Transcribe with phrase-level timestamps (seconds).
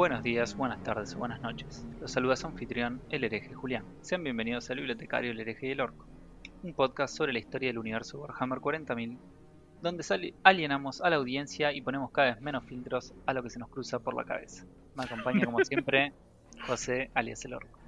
[0.00, 1.84] Buenos días, buenas tardes o buenas noches.
[2.00, 3.84] Los saluda su anfitrión, el hereje Julián.
[4.00, 6.06] Sean bienvenidos al bibliotecario El hereje y el orco,
[6.62, 9.18] un podcast sobre la historia del universo Warhammer 40.000,
[9.82, 13.58] donde alienamos a la audiencia y ponemos cada vez menos filtros a lo que se
[13.58, 14.64] nos cruza por la cabeza.
[14.96, 16.14] Me acompaña como siempre
[16.66, 17.78] José alias el orco.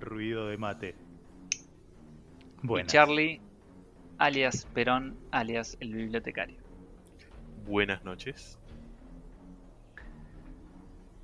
[0.00, 0.96] Ruido de mate.
[2.60, 2.92] Y Buenas.
[2.92, 3.40] Charlie
[4.18, 6.56] alias Perón alias el bibliotecario.
[7.64, 8.58] Buenas noches.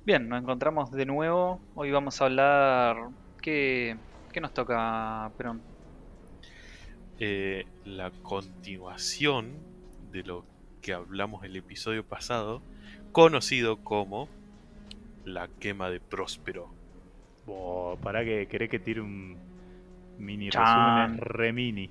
[0.05, 1.61] Bien, nos encontramos de nuevo.
[1.75, 2.97] Hoy vamos a hablar...
[3.41, 3.97] ¿Qué,
[4.31, 5.61] qué nos toca, Perón?
[7.19, 9.63] Eh, la continuación
[10.11, 10.45] de lo
[10.81, 12.61] que hablamos el episodio pasado,
[13.11, 14.29] conocido como
[15.23, 16.69] la quema de Próspero.
[17.45, 19.37] Bo, pará que querés que tire un
[20.17, 20.63] mini Chan.
[20.65, 21.89] resumen, re mini.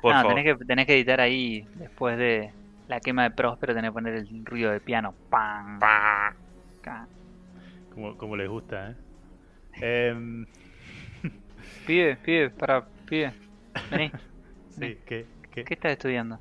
[0.00, 0.34] Por Ah, favor.
[0.34, 2.52] tenés que, tenés que editar ahí, después de
[2.88, 5.14] la quema de Próspero, tenés que poner el ruido de piano.
[5.30, 5.78] ¡Pam!
[5.78, 6.36] Pa.
[7.94, 8.96] Como, como les gusta, ¿eh?
[9.80, 10.46] Em,
[11.84, 13.34] Pibe, pibe, para, pibe.
[13.90, 14.14] Vení.
[14.68, 15.64] sí, ¿qué, qué?
[15.64, 16.40] ¿Qué estás estudiando?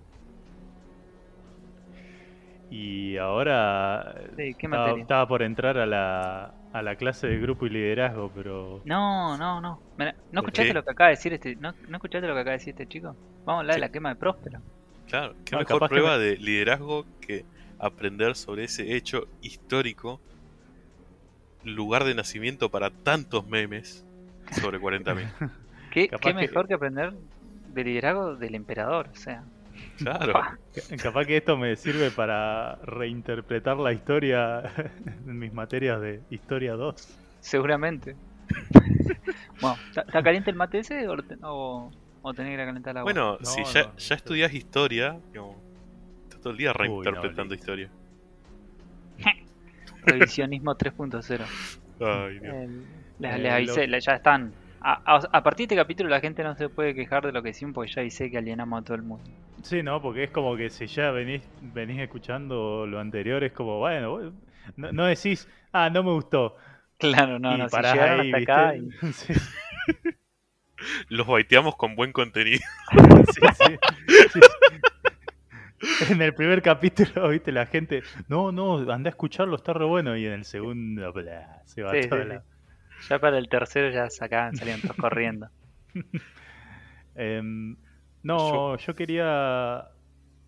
[2.70, 5.10] Y ahora Sí, ¿qué estaba, materia?
[5.10, 9.62] estaba por entrar a la, a la clase de grupo y liderazgo, pero No, no,
[9.62, 9.84] no.
[9.98, 10.74] Mira, ¿No ¿Por escuchaste qué?
[10.74, 12.88] lo que acaba de decir este, no, ¿no escuchaste lo que acaba de decir este
[12.88, 13.18] chico?
[13.46, 14.64] Vamos a hablar de la quema de Próspero.
[15.06, 17.46] Claro, qué No, mejor que prueba de liderazgo que
[17.78, 20.22] aprender sobre ese hecho histórico,
[21.64, 24.06] lugar de nacimiento para tantos memes
[24.62, 25.28] sobre 40.000.
[25.92, 27.14] ¿Qué, qué que- mejor que aprender
[27.74, 29.10] de liderazgo del emperador?
[29.12, 29.44] O sea,
[29.98, 30.34] Claro.
[30.34, 30.58] pa.
[31.02, 34.62] capaz que esto me sirve para reinterpretar la historia
[35.06, 36.96] en mis materias de Historia 2.
[37.40, 38.16] seguramente.
[39.62, 41.92] bueno, ¿está, caliente el mate ese o, o,
[42.22, 43.12] o tenés que ir a calentar el agua?
[43.12, 43.98] Bueno, No, si no, ya, no.
[43.98, 45.56] ya estudias historia, digamos,
[46.24, 47.56] estás todo el día no, reinterpretando listo.
[47.56, 47.90] historia.
[50.06, 51.46] Revisionismo 3.0.
[52.00, 52.56] Ay, Dios.
[52.56, 52.84] El-
[53.20, 54.54] Les, Eh, les avisé, ya están.
[54.82, 57.42] A, a- a partir de este capítulo la gente no se puede quejar de lo
[57.42, 59.24] que decimos porque ya avisé que alienamos a todo el mundo.
[59.62, 63.80] Sí, no, porque es como que si ya venís, venís escuchando lo anterior, es como,
[63.80, 64.34] bueno, vos
[64.76, 66.58] no, no decís, ah, no me gustó.
[66.98, 69.34] Claro, no, y no, si llegaron ahí, hasta acá y- Sí,
[71.10, 72.60] Los baiteamos con buen contenido.
[73.34, 73.78] sí, sí,
[74.34, 74.40] sí.
[76.10, 80.16] En el primer capítulo, viste, la gente, no, no, anda a escucharlo, está re bueno.
[80.18, 82.46] Y en el segundo, bla, se va Sí, toda sí, la- sí.
[83.10, 85.48] ya para el tercero ya sacaban, salían todos corriendo.
[87.16, 87.78] Em,
[88.24, 89.88] no, yo quería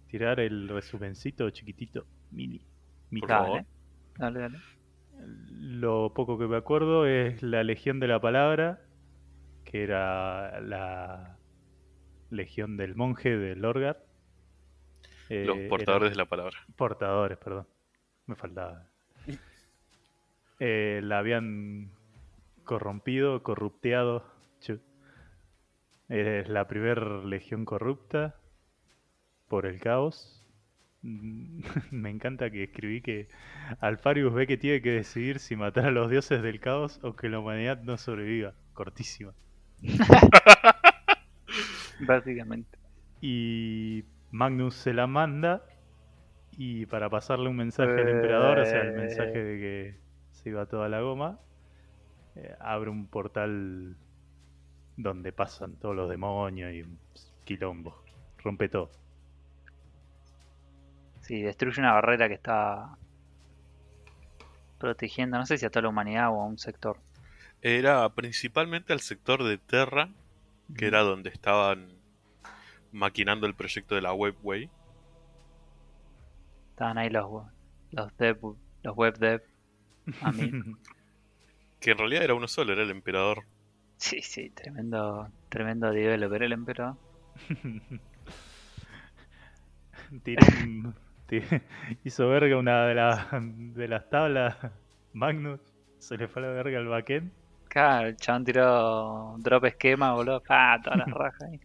[0.07, 2.65] tirar el resumencito chiquitito, mini.
[3.11, 3.27] mini.
[3.27, 3.61] favor.
[3.61, 3.67] Dale,
[4.17, 4.59] dale, dale.
[5.59, 8.79] Lo poco que me acuerdo es la Legión de la Palabra,
[9.65, 11.37] que era la
[12.29, 14.04] Legión del Monje de Lorgar.
[15.29, 16.57] Eh, Los eran portadores de la palabra.
[16.75, 17.67] Portadores, perdón.
[18.27, 18.83] Me faltaba.
[20.61, 21.91] Eh, la habían
[22.63, 24.23] corrompido, corrupteado.
[26.07, 28.35] Es la primera legión corrupta
[29.49, 30.45] por el caos.
[31.01, 33.27] Me encanta que escribí que
[33.79, 37.27] Alfarius ve que tiene que decidir si matar a los dioses del caos o que
[37.27, 38.53] la humanidad no sobreviva.
[38.73, 39.33] Cortísima.
[41.99, 42.77] Básicamente.
[43.21, 44.03] Y
[44.35, 45.63] Magnus se la manda
[46.51, 49.99] y para pasarle un mensaje al emperador, o sea, el mensaje de que
[50.31, 51.39] se iba toda la goma,
[52.35, 53.95] eh, abre un portal
[54.97, 56.99] donde pasan todos los demonios y un
[57.45, 58.03] quilombo.
[58.39, 58.91] Rompe todo.
[61.21, 62.97] Sí, destruye una barrera que está
[64.77, 66.97] protegiendo, no sé si a toda la humanidad o a un sector.
[67.61, 70.09] Era principalmente al sector de Terra,
[70.77, 71.94] que era donde estaban
[72.95, 74.69] maquinando el proyecto de la Webway.
[76.71, 77.25] Estaban ahí los,
[77.91, 78.37] los dev,
[78.83, 79.41] los web dev.
[80.21, 80.51] A mí.
[81.79, 83.45] Que en realidad era uno solo, era el emperador.
[83.97, 86.97] Sí, sí, tremendo, tremendo developer el emperador.
[90.23, 90.95] Tiró un-
[92.03, 94.55] hizo verga una de, las de las tablas.
[95.13, 95.59] Magnus
[95.99, 97.31] se le fue a la verga al backend.
[97.69, 100.41] Claro, el chabón tiró drop esquema, boludo.
[100.49, 101.59] Ah, todas las rajas ahí.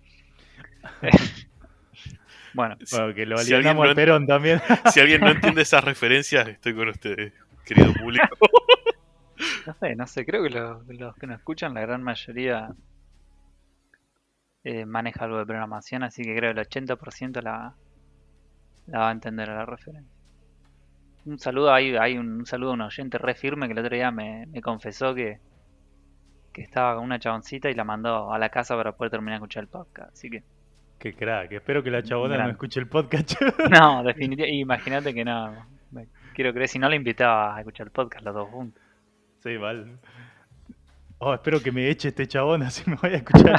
[2.55, 4.61] bueno, Si, Bueno, que lo si alguien alienamos no al Perón también.
[4.93, 7.33] si alguien no entiende esas referencias, estoy con ustedes,
[7.65, 8.27] querido público.
[9.67, 12.71] no sé, no sé, creo que los, los que nos escuchan, la gran mayoría
[14.65, 17.75] eh, maneja algo de programación, así que creo que el 80% la,
[18.87, 20.13] la va a entender a la referencia.
[21.25, 23.95] Un saludo, hay, hay un, un saludo a un oyente re firme que el otro
[23.95, 25.39] día me, me confesó que,
[26.53, 29.37] que estaba con una chaboncita y la mandó a la casa para poder terminar de
[29.37, 30.13] escuchar el podcast.
[30.13, 30.43] Así que,
[31.01, 31.51] Qué crack.
[31.53, 33.33] Espero que la chabona no escuche el podcast.
[33.71, 35.67] no, definitivamente, imagínate que no.
[36.35, 38.83] Quiero creer, si no la invitaba a escuchar el podcast los dos juntos.
[39.43, 39.99] Sí, mal.
[41.17, 43.57] Oh, espero que me eche este chabón, así me voy a escuchar.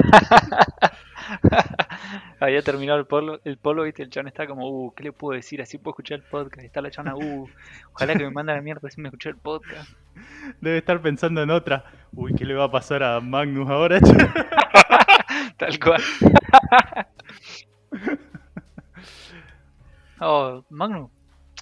[2.39, 5.35] Había terminado el polo, el polo, viste, el chabón está como, uh, ¿qué le puedo
[5.35, 5.63] decir?
[5.63, 6.63] Así puedo escuchar el podcast.
[6.63, 7.49] Está la chabona, uh,
[7.93, 9.89] ojalá que me mande la mierda así me escuché el podcast.
[10.59, 11.85] Debe estar pensando en otra.
[12.13, 13.99] Uy, ¿qué le va a pasar a Magnus ahora?
[15.61, 16.01] Tal cual.
[20.19, 21.11] oh, Magnus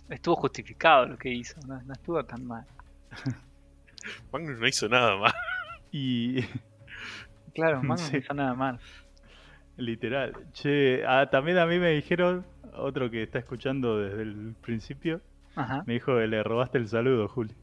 [0.10, 2.66] estuvo justificado lo que hizo, no, no estuvo tan mal.
[4.32, 5.34] Magnus no hizo nada más.
[5.92, 6.40] y
[7.54, 8.14] Claro, Magnus Sí.
[8.14, 8.80] no hizo nada mal.
[9.76, 10.34] literal.
[10.54, 15.20] Che, también a mí me dijeron, otro que está escuchando desde el principio,
[15.58, 15.84] Ajá.
[15.86, 17.54] me dijo que le robaste el saludo, Juli.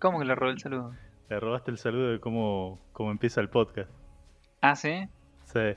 [0.00, 0.94] ¿Cómo que le robé el saludo?
[1.28, 3.88] Le robaste el saludo de cómo, cómo empieza el podcast.
[4.62, 5.06] Ah, ¿sí?
[5.52, 5.74] Sí,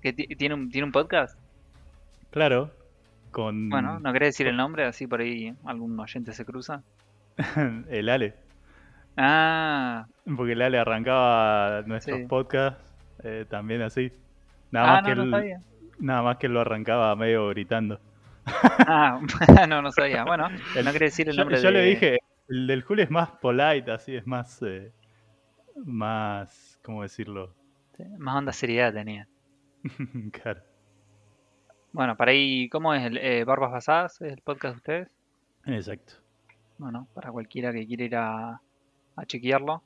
[0.00, 1.38] ¿Que ti- tiene un, tiene un podcast?
[2.30, 2.70] claro.
[3.30, 4.84] Con Bueno, ¿no querés decir el nombre?
[4.86, 6.82] Así por ahí algún oyente se cruza.
[7.88, 8.34] el Ale.
[9.16, 10.06] Ah,
[10.36, 12.26] Porque el Ale arrancaba nuestros Sí.
[12.26, 12.82] podcasts
[13.22, 14.12] eh, también así.
[14.70, 15.60] Nada ah más no, que no él, sabía.
[15.98, 18.00] nada más que él lo arrancaba medio gritando.
[18.88, 19.20] Ah,
[19.68, 20.24] no, no sabía.
[20.24, 21.72] Bueno, no querés decir el Yo, nombre yo de...
[21.72, 22.18] le dije,
[22.48, 24.92] el del Juli es más polite, así, es más, eh,
[25.84, 27.54] más, ¿cómo decirlo?
[28.18, 29.28] Más onda seriedad tenía.
[30.42, 30.60] claro.
[31.92, 34.20] Bueno, para ahí, ¿cómo es el eh, Barbas Basadas?
[34.20, 35.08] ¿Es el podcast de ustedes?
[35.66, 36.14] Exacto.
[36.78, 38.60] Bueno, para cualquiera que quiera ir a,
[39.16, 39.82] a chequearlo.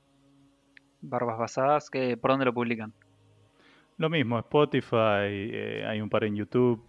[1.02, 2.92] Barbas Basadas, que, ¿por dónde lo publican?
[3.96, 6.82] Lo mismo, Spotify, eh, hay un par en YouTube.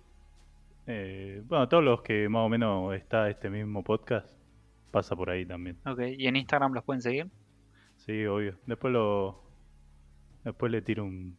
[0.88, 4.34] Eh, bueno, todos los que más o menos está este mismo podcast,
[4.92, 5.78] pasa por ahí también.
[5.86, 7.28] Ok, ¿y en Instagram los pueden seguir?
[7.98, 8.58] Sí, obvio.
[8.66, 9.44] Después lo.
[10.44, 11.38] Después le tiro un.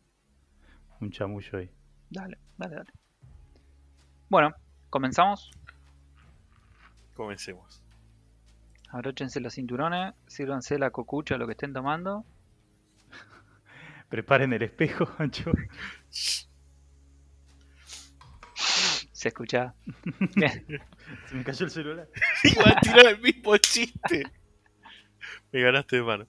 [1.00, 1.68] Un chamullo ahí.
[2.10, 2.92] Dale, dale, dale.
[4.28, 4.54] Bueno,
[4.88, 5.50] comenzamos.
[7.14, 7.82] Comencemos.
[8.90, 12.24] Abróchense los cinturones, sírvanse la cocucha, lo que estén tomando.
[14.10, 15.50] Preparen el espejo, Ancho.
[19.12, 19.74] Se escucha.
[21.26, 22.08] Se me cayó el celular.
[22.44, 24.24] Iba a tirar el mismo chiste.
[25.50, 26.26] Me ganaste de mano.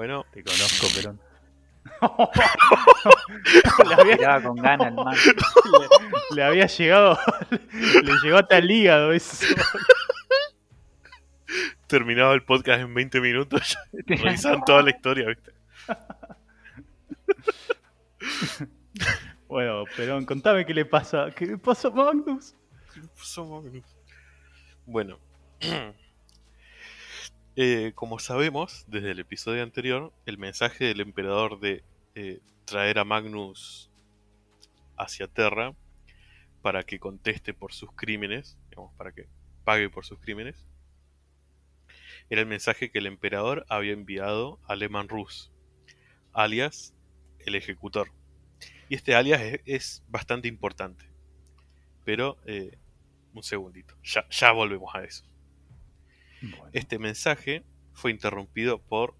[0.00, 1.20] Bueno, Te conozco, Perón.
[3.86, 5.14] le, había, Tiraba con ganas el man.
[5.14, 5.88] le-
[6.36, 7.18] le había llegado.
[8.02, 9.44] Le llegó hasta el hígado eso.
[11.86, 13.76] terminaba el podcast en 20 minutos.
[13.92, 15.52] Revisaban toda la historia, ¿viste?
[19.46, 21.30] Bueno, Perón, contame qué le pasa.
[21.36, 22.54] ¿Qué le pasa a Magnus?
[24.86, 25.18] Bueno,
[27.56, 31.82] Eh, como sabemos desde el episodio anterior, el mensaje del emperador de
[32.14, 33.90] eh, traer a Magnus
[34.96, 35.74] hacia Terra
[36.62, 39.26] para que conteste por sus crímenes, digamos, para que
[39.64, 40.64] pague por sus crímenes,
[42.28, 45.50] era el mensaje que el emperador había enviado a Lehman Rus,
[46.32, 46.94] alias
[47.40, 48.12] el ejecutor.
[48.88, 51.04] Y este alias es, bastante importante.
[52.04, 52.78] Pero, eh,
[53.34, 55.29] un segundito, ya volvemos a eso.
[56.42, 59.14] Bueno, Este mensaje fue interrumpido por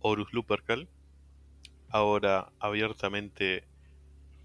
[0.00, 0.88] Horus Lupercal,
[1.88, 3.64] ahora abiertamente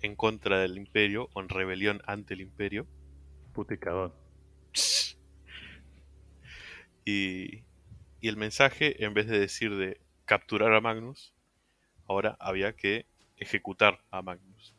[0.02, 2.88] en contra del imperio o en rebelión ante el imperio.
[3.54, 3.74] puto
[7.06, 7.64] y.
[8.22, 11.34] Y, el mensaje, en vez de decir de capturar a Magnus,
[12.08, 13.06] ahora había que
[13.36, 14.74] ejecutar a Magnus.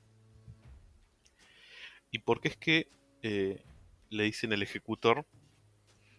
[2.11, 2.89] ¿Y por qué es que
[3.23, 3.63] eh,
[4.09, 5.27] le dicen el ejecutor?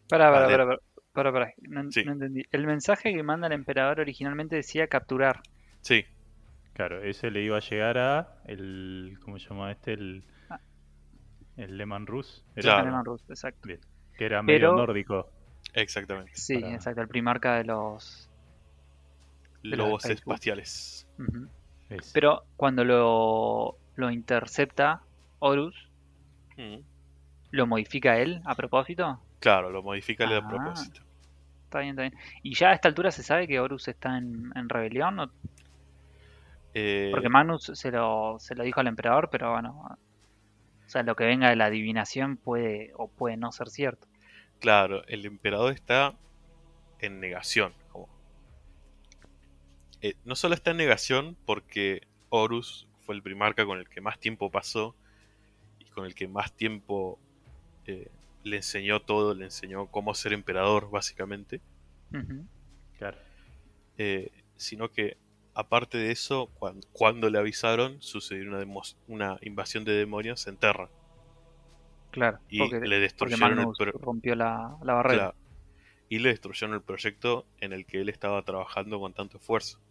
[0.07, 0.65] Pará, pará, Vale.
[0.65, 0.79] pará,
[1.15, 2.03] pará, pará, No, Sí.
[2.05, 2.43] no entendí.
[2.51, 5.41] El mensaje que manda el emperador originalmente decía capturar.
[5.81, 6.05] Sí,
[6.73, 9.17] Claro, ese le iba a llegar a el.
[9.23, 9.93] ¿Cómo se llama este?
[9.93, 10.23] El.
[10.49, 10.59] Ah.
[11.55, 12.43] El Lehman Rus.
[12.53, 12.63] ¿era?
[12.63, 12.81] Claro.
[12.81, 13.61] Alemán ruso, exacto.
[13.65, 13.79] Bien.
[14.17, 15.29] Que era medio Pero- nórdico.
[15.73, 16.31] exactamente.
[16.35, 18.29] Sí, Para- exacto, el primarca de los...
[19.63, 20.33] los Lobos Facebook.
[20.33, 21.07] espaciales.
[21.89, 22.11] Ese.
[22.13, 25.01] Pero cuando lo, lo intercepta
[25.39, 25.75] Horus,
[26.57, 26.79] Mm.
[27.51, 29.21] ¿lo modifica él a propósito?
[29.39, 30.47] Claro, lo modifica a Ah.
[30.49, 31.01] propósito.
[31.75, 32.13] Está bien, está bien.
[32.41, 35.19] ¿Y ya a esta altura se sabe que Horus está en, en rebelión?
[35.19, 35.31] ¿O-
[36.73, 39.97] Eh, Porque Magnus se lo, se lo dijo al emperador, pero bueno...
[40.85, 44.07] O sea, lo que venga de la adivinación puede o puede no ser cierto.
[44.59, 46.13] Claro, el emperador está
[46.99, 47.73] en negación.
[47.91, 48.07] como-
[50.01, 54.19] Eh, no solo está en negación porque Horus fue el primarca con el que más
[54.19, 54.95] tiempo pasó
[55.79, 57.19] y con el que más tiempo
[57.87, 58.09] eh,
[58.45, 61.61] le enseñó todo, le enseñó cómo ser emperador básicamente.
[62.97, 63.17] Claro.
[63.97, 65.17] eh, sino que
[65.53, 68.49] aparte de eso, cuan- cuando, le avisaron, sucedió
[69.07, 70.89] una, invasión de demonios en Terra
[72.11, 75.31] Claro, y porque, le destruyeron el rompió la, la barrera.
[75.31, 75.37] Claro.
[76.07, 79.81] y le destruyeron el proyecto en el que él estaba trabajando con tanto esfuerzo.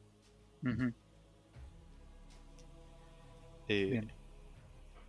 [3.69, 4.13] Eh, Bien.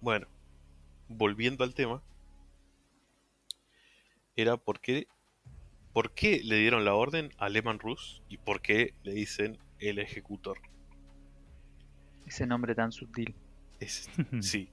[0.02, 0.28] Bueno,
[1.08, 2.02] volviendo al tema,
[4.36, 5.08] era por qué,
[5.94, 10.00] por qué le dieron la orden a Lehman Rus y por qué le dicen el
[10.00, 10.60] ejecutor.
[12.26, 13.36] Ese nombre tan sutil.
[13.80, 14.10] Es,
[14.42, 14.70] sí.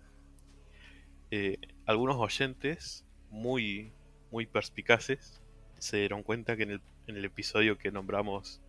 [1.30, 3.92] Eh, algunos oyentes muy,
[4.30, 5.40] muy perspicaces
[5.78, 8.60] se dieron cuenta que en el, en el episodio que nombramos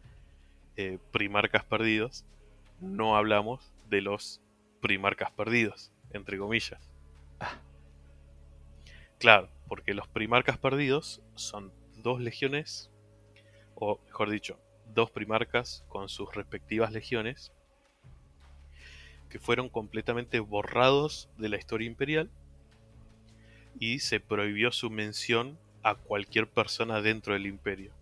[0.78, 2.26] eh, Primarcas Perdidos,
[2.80, 4.42] no hablamos de los
[4.82, 6.90] Primarcas Perdidos, entre comillas.
[9.20, 12.92] Claro, porque los Primarcas Perdidos son dos legiones,
[13.74, 14.60] o mejor dicho,
[14.94, 17.52] dos primarcas con sus respectivas legiones,
[19.32, 22.30] que fueron completamente borrados de la historia imperial
[23.80, 27.94] y se prohibió su mención a cualquier persona dentro del imperio.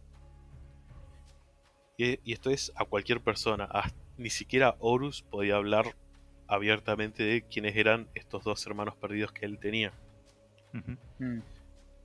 [1.97, 5.95] Y, y esto es a cualquier persona, a- ni siquiera Horus podía hablar
[6.47, 9.93] abiertamente de quiénes eran estos dos hermanos perdidos que él tenía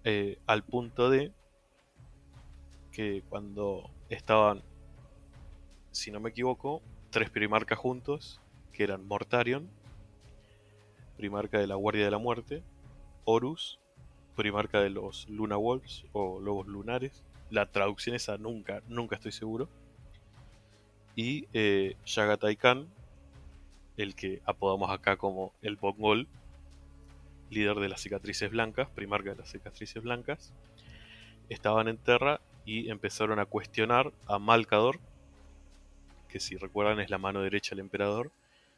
[0.07, 1.33] eh, al punto de
[2.93, 4.63] que cuando estaban,
[5.91, 8.41] si no me equivoco, tres primarcas juntos,
[8.73, 9.69] que eran Mortarion,
[11.17, 12.63] primarca de la Guardia de la Muerte,
[13.25, 13.81] Horus,
[14.37, 19.69] primarca de los Luna Wolves o Lobos Lunares, la traducción esa nunca, nunca estoy seguro,
[21.17, 21.97] y eh,
[22.61, 22.87] Khan,
[23.97, 26.29] el que apodamos acá como el Mongol,
[27.51, 30.53] líder de las cicatrices blancas, primarca de las cicatrices blancas,
[31.49, 34.99] estaban en Terra y empezaron a cuestionar a Malcador,
[36.29, 38.33] que si recuerdan es la mano derecha del emperador,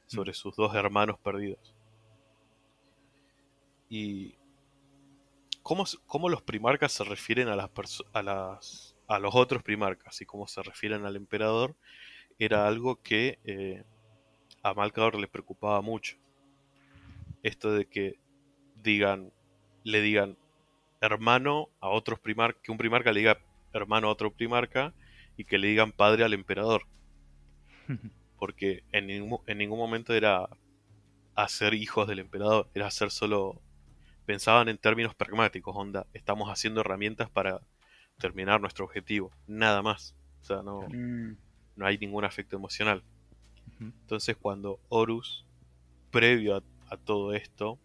[0.07, 1.75] sobre sus dos hermanos perdidos.
[3.91, 4.35] Y
[5.63, 7.71] cómo, cómo los primarcas se refieren a las,
[8.13, 11.75] a las a los otros primarcas y cómo se refieren al emperador
[12.39, 13.83] era algo que eh,
[14.63, 16.17] a Malcador le preocupaba mucho.
[17.43, 18.19] Esto de que
[18.89, 19.33] digan,
[19.85, 20.37] le digan
[21.01, 23.39] hermano a otros primarcas, que un primarca le diga
[23.73, 24.95] hermano a otro primarca
[25.37, 26.83] y que le digan padre al emperador.
[28.39, 30.49] Porque en ningún, en ningún momento era
[31.35, 33.61] hacer hijos del emperador, era hacer solo...
[34.27, 37.63] Pensaban en términos pragmáticos, onda, estamos haciendo herramientas para
[38.19, 40.15] terminar nuestro objetivo, nada más.
[40.43, 41.37] O sea, no, mm,
[41.77, 43.03] no hay ningún afecto emocional.
[43.81, 45.47] Entonces cuando Horus,
[46.11, 47.79] previo a, a todo esto,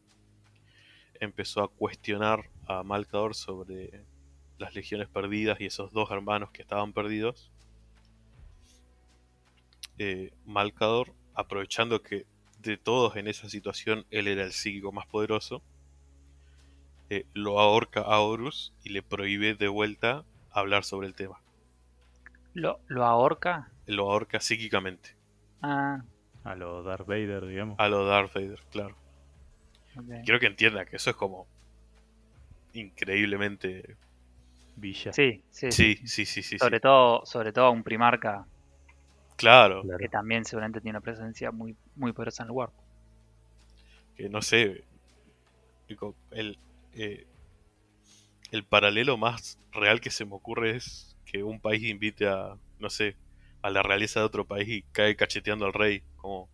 [1.23, 4.03] empezó a cuestionar a Malcador sobre
[4.57, 7.51] las legiones perdidas y esos dos hermanos que estaban perdidos,
[9.97, 12.25] eh, Malcador, aprovechando que
[12.59, 15.61] de todos en esa situación él era el psíquico más poderoso,
[17.09, 21.41] eh, lo ahorca a Horus y le prohíbe de vuelta hablar sobre el tema.
[22.53, 23.69] ¿Lo, ¿Lo ahorca?
[23.85, 25.15] Lo ahorca psíquicamente.
[25.61, 26.03] Ah,
[26.43, 27.79] A lo Darth Vader, digamos.
[27.79, 28.95] A lo Darth Vader, claro.
[29.97, 30.23] Ok.
[30.23, 31.47] Quiero que entienda que eso es como
[32.73, 33.95] increíblemente.
[34.75, 35.13] Villa.
[35.13, 36.57] Sí, sí, Sí, sí, sí, sí.
[36.57, 36.81] Sobre sí.
[36.81, 38.45] todo, sobre todo un primarca
[39.35, 39.97] Claro, Claro.
[39.99, 42.69] que también seguramente tiene una presencia muy, muy poderosa en el lugar.
[44.15, 44.83] que no sé.
[45.87, 46.57] digo, El,
[46.93, 47.25] eh,
[48.51, 52.89] el paralelo más real que se me ocurre es que un país invite a, no
[52.89, 53.15] sé,
[53.63, 56.03] a la realeza de otro país y cae cacheteando al rey.
[56.17, 56.47] Como,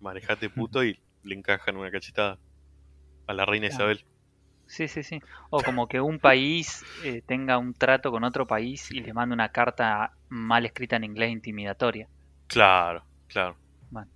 [0.00, 2.38] manejate puto y le encajan una cachetada
[3.26, 3.92] a la reina Claro.
[3.92, 4.04] Isabel.
[4.66, 5.20] Sí, sí, sí.
[5.50, 9.34] O como que un país eh, tenga un trato con otro país y le mande
[9.34, 12.08] una carta mal escrita en inglés intimidatoria.
[12.46, 13.56] Claro, claro.
[13.90, 14.10] Bueno.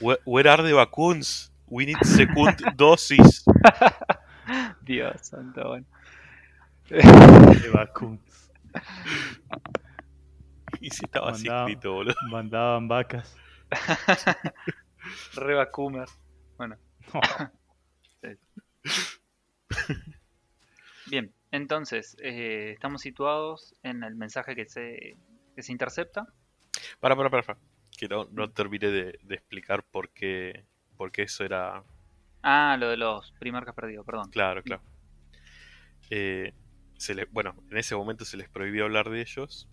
[0.00, 1.52] Where, where are the vacunes?
[1.66, 3.44] We need second dosis.
[4.82, 5.86] Dios santo, bueno.
[6.88, 8.50] De vacunas.
[10.80, 12.14] Y si estaba así escrito, boludo.
[12.30, 13.34] Mandaban vacas.
[15.34, 16.08] Reba Coomer.
[16.56, 16.76] Bueno.
[21.06, 25.16] Bien, entonces, eh, estamos situados en el mensaje que se,
[25.54, 26.26] que se intercepta.
[27.00, 27.58] Para, para, para, para.
[27.96, 30.64] Que no, no terminé de, de explicar por qué,
[30.96, 31.84] por qué eso era.
[32.42, 34.30] Ah, lo de los primarcas perdidos, perdón.
[34.30, 34.82] Claro, claro.
[36.10, 36.52] Eh,
[36.96, 39.68] se le- bueno, en ese momento se les prohibió hablar de ellos.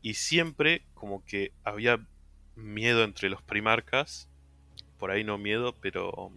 [0.00, 2.00] Y siempre, como que había
[2.62, 4.28] miedo entre los primarcas.
[4.98, 6.32] Por ahí no miedo, pero.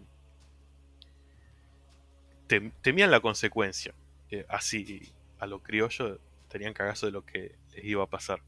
[2.48, 3.94] tem- temían la consecuencia.
[4.32, 8.42] Eh, así, a lo criollo, tenían cagazo de lo que les iba a pasar.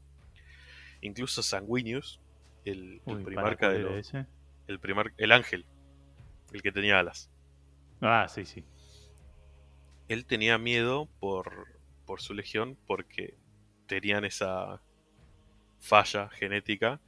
[1.00, 2.20] Incluso Sanguinius,
[2.64, 3.98] el, el Uy, primarca ¿para de los.
[3.98, 4.26] ese?
[4.66, 5.66] El, primar, el ángel,
[6.52, 7.30] el que tenía alas.
[8.00, 8.64] Ah, sí, sí.
[10.08, 11.68] Él tenía miedo por,
[12.04, 13.36] por su legión porque
[13.86, 14.82] tenían esa
[15.80, 17.00] falla genética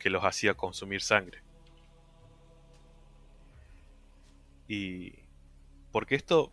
[0.00, 1.44] que los hacía consumir sangre.
[4.68, 5.12] Y
[5.92, 6.52] porque esto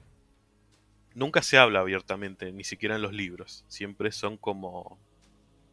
[1.14, 3.66] nunca se habla abiertamente, ni siquiera en los libros.
[3.68, 5.02] Siempre son como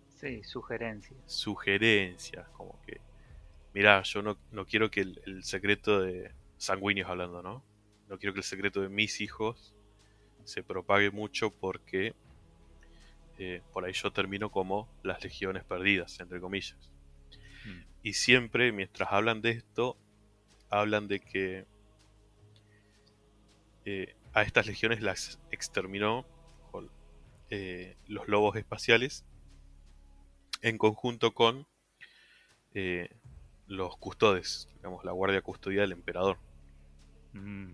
[0.08, 1.20] Sí, sugerencias.
[1.26, 3.00] sugerencias, como que,
[3.74, 7.64] mirá, yo no, no quiero que el, el secreto de sanguíneos hablando, ¿no?
[8.08, 9.74] No quiero que el secreto de mis hijos
[10.44, 12.16] se propague mucho porque
[13.38, 16.93] eh, por ahí yo termino como las legiones perdidas, entre comillas.
[18.04, 19.96] Y siempre, mientras hablan de esto,
[20.68, 21.66] hablan de que
[23.86, 26.26] eh, a estas legiones las exterminó
[27.48, 29.24] eh, los lobos espaciales
[30.60, 31.66] en conjunto con
[32.74, 33.08] eh,
[33.68, 36.36] los custodes, digamos, la guardia custodia del emperador.
[37.32, 37.72] Mm.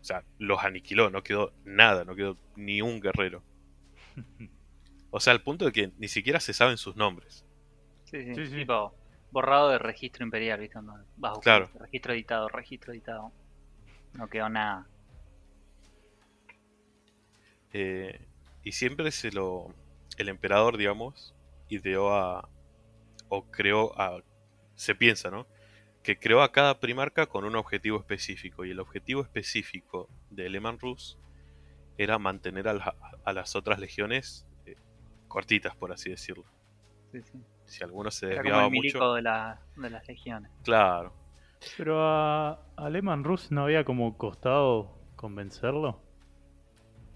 [0.00, 3.44] O sea, los aniquiló, no quedó nada, no quedó ni un guerrero.
[5.10, 7.47] O sea, al punto de que ni siquiera se saben sus nombres.
[8.10, 8.56] Sí, sí, Sí, sí.
[8.56, 8.94] Tipo,
[9.30, 10.78] borrado de registro imperial, ¿viste?
[11.16, 11.70] Buscar Claro.
[11.78, 13.32] Registro editado, registro editado.
[14.14, 14.86] No quedó nada.
[17.72, 18.20] Eh,
[18.62, 19.74] y siempre se lo.
[20.16, 21.34] El emperador, digamos,
[21.68, 22.48] ideó a.
[23.28, 24.22] O creó a.
[24.74, 25.46] Se piensa, ¿no?
[26.02, 28.64] Que creó a cada primarca con un objetivo específico.
[28.64, 31.18] Y el objetivo específico de Lehman Rus
[31.98, 34.76] era mantener a, la- a las otras legiones eh,
[35.26, 36.44] cortitas, por así decirlo.
[37.12, 37.38] Sí, sí.
[37.68, 39.14] Si alguno se Era como desviaba el milico mucho.
[39.14, 40.50] de, la, de las legiones.
[40.64, 41.12] Claro.
[41.76, 46.00] Pero a, a Lehman Rus no había como costado convencerlo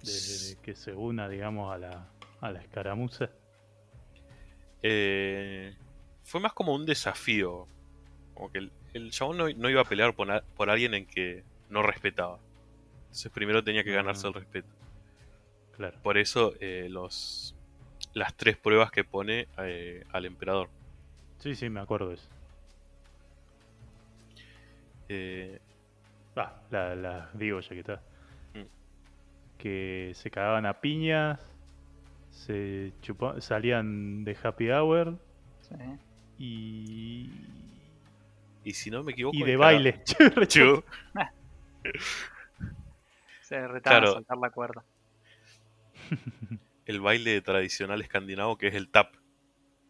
[0.03, 0.13] de,
[0.57, 2.09] de que se una, digamos, a la,
[2.41, 3.31] a la escaramuza.
[4.83, 5.75] Eh,
[6.25, 7.67] fue más como un desafío.
[8.35, 11.07] Como que el, el chabón no, no iba a pelear por, a- por alguien en
[11.07, 12.39] que no respetaba.
[13.03, 14.29] Entonces primero tenía que ganarse Ah.
[14.29, 14.69] el respeto.
[15.77, 15.99] Claro.
[16.03, 17.55] Por eso eh, los
[18.15, 20.69] las tres pruebas que pone eh, al emperador.
[21.39, 22.29] Sí, sí, me acuerdo de eso.
[25.09, 25.59] Eh,
[26.35, 28.01] Ah, la, la digo ya que está.
[28.55, 28.63] Mm.
[29.59, 31.39] Que se cagaban a piñas,
[32.31, 35.19] se chupa- salían de happy hour
[35.61, 35.75] Sí.
[36.39, 37.31] y,
[38.65, 39.37] y si no me equivoco...
[39.37, 40.03] y de baile.
[40.49, 40.83] Chu.
[43.43, 44.09] Se retaban Claro.
[44.11, 44.83] a saltar la cuerda.
[46.87, 49.15] el baile tradicional escandinavo que es el tap.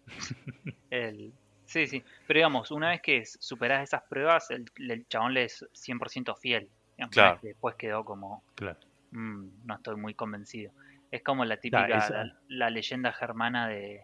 [0.90, 1.32] El...
[1.64, 2.04] Sí, sí.
[2.26, 6.68] Pero digamos, una vez que superás esas pruebas, el, el chabón le es 100% fiel.
[6.96, 7.40] Digamos, Claro.
[7.42, 8.78] después quedó como, Claro.
[9.12, 10.72] "Mm, no estoy muy convencido.
[11.10, 14.02] Es como la típica, esa- la, la leyenda germana de,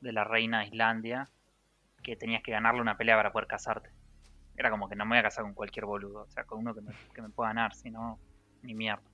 [0.00, 1.30] de la reina de Islandia,
[2.02, 3.90] que tenías que ganarle una pelea para poder casarte.
[4.56, 6.74] Era como que no me voy a casar con cualquier boludo, o sea, con uno
[6.74, 8.18] que me, que me pueda ganar, si no,
[8.62, 9.07] ni mierda.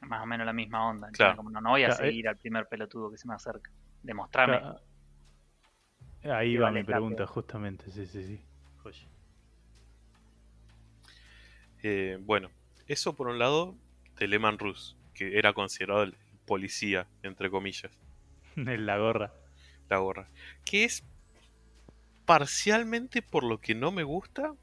[0.00, 1.10] Más o menos la misma onda.
[1.36, 2.08] Como no, no voy a Claro, eh.
[2.08, 3.70] seguir al primer pelotudo que se me acerca.
[4.02, 4.60] Demostrame.
[6.24, 8.40] Ahí va vale mi pregunta, justamente, sí, sí, sí.
[8.82, 9.06] Joya.
[11.82, 12.50] Eh, bueno,
[12.86, 13.74] eso por un lado
[14.18, 16.14] de Lehman Rus, que era considerado el
[16.46, 17.92] policía, entre comillas.
[18.56, 19.32] En la gorra.
[19.88, 20.28] la gorra.
[20.64, 21.04] Que es
[22.26, 24.54] parcialmente por lo que no me gusta.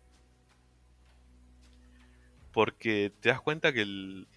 [2.52, 4.28] Porque te das cuenta que, el,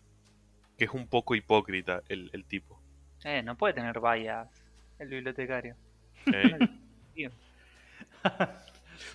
[0.81, 2.81] que es un poco hipócrita el, el tipo.
[3.25, 4.49] Eh, no puede tener vallas
[4.99, 5.77] el bibliotecario.
[6.33, 6.59] ¿eh?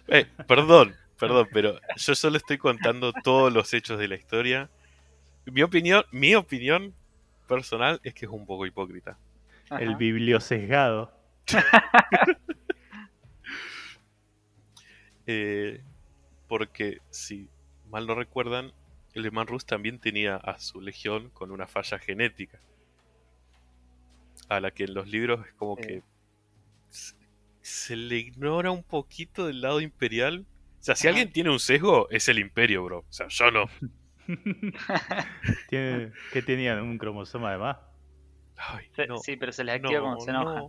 [0.08, 4.70] Eh, perdón, perdón, pero yo solo estoy contando todos los hechos de la historia.
[5.46, 6.94] Mi opinión, mi opinión
[7.48, 9.18] personal es que es un poco hipócrita.
[9.80, 11.12] El bibliosesgado.
[15.28, 15.82] Eh,
[16.48, 17.50] porque, si
[17.90, 18.72] mal no recuerdan,
[19.16, 22.60] el Eman Rus también tenía a su legión con una falla genética.
[24.50, 26.04] A la que en los libros es como que
[26.90, 27.16] se,
[27.62, 30.46] se le ignora un poquito del lado imperial.
[30.80, 33.00] O sea, si alguien tiene un sesgo, es el imperio, bro.
[33.00, 33.66] O sea, yo no.
[35.70, 36.82] Tiene- ¿Qué tenían?
[36.82, 37.78] ¿Un cromosoma de más?
[38.58, 39.18] Ay, no.
[39.18, 40.64] Sí, pero se les activa cuando se enojan.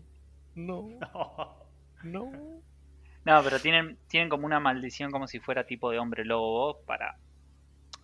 [0.55, 1.69] no, no,
[2.05, 2.63] no.
[3.25, 7.19] No, pero tienen, tienen como una maldición como si fuera tipo de hombre lobo para...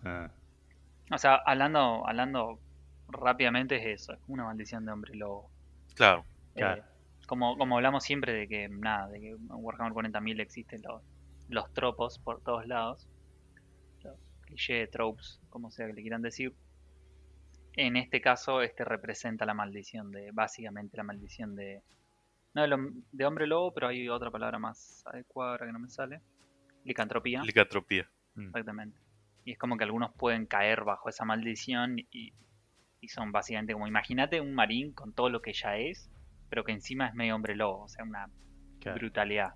[0.03, 0.29] Ah,
[1.11, 2.59] O sea, hablando, hablando
[3.07, 5.49] rápidamente es eso, es una maldición de hombre lobo.
[5.95, 6.81] Claro, Claro.
[6.81, 6.85] Eh,
[7.27, 11.01] como, como hablamos siempre de que nada, de que en Warhammer 40.000 existen los,
[11.47, 13.07] los tropos por todos lados.
[14.03, 16.53] Los clichés, tropes, como sea que le quieran decir.
[17.75, 21.81] En este caso, este representa la maldición de, básicamente la maldición de,
[22.53, 25.79] no de, lo- de hombre lobo, pero hay otra palabra más adecuada ahora que no
[25.79, 26.21] me sale.
[26.83, 27.41] Licantropía.
[27.43, 28.07] licatropía.
[28.35, 28.51] mm.
[29.45, 32.33] Y es como que algunos pueden caer bajo esa maldición y
[33.01, 36.09] Y son básicamente como, imagínate un marín con todo lo que ya es,
[36.47, 38.29] pero que encima es medio hombre lobo, o sea, una
[38.79, 38.97] Claro.
[38.97, 39.55] brutalidad.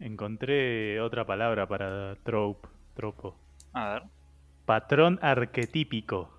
[0.00, 3.36] Encontré otra palabra para trope, tropo.
[3.72, 4.02] A ver.
[4.64, 6.30] Patrón arquetípico.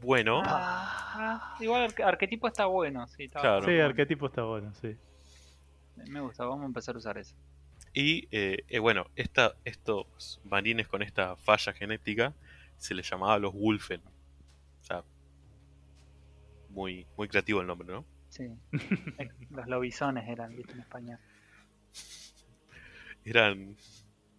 [0.00, 3.66] Bueno, Ah, igual arque- arquetipo está bueno, sí, está Claro.
[3.66, 4.96] Sí, arquetipo está bueno, sí.
[6.08, 7.36] Me gusta, vamos a empezar a usar eso.
[7.94, 12.34] Y eh, eh, bueno, esta, estos marines con esta falla genética
[12.78, 14.00] se les llamaba los Wolfen.
[14.80, 15.04] O sea,
[16.70, 18.04] muy, muy creativo el nombre, ¿no?
[18.28, 18.48] Sí.
[19.50, 21.18] Los lobisones eran, viste, en español.
[23.24, 23.76] Eran,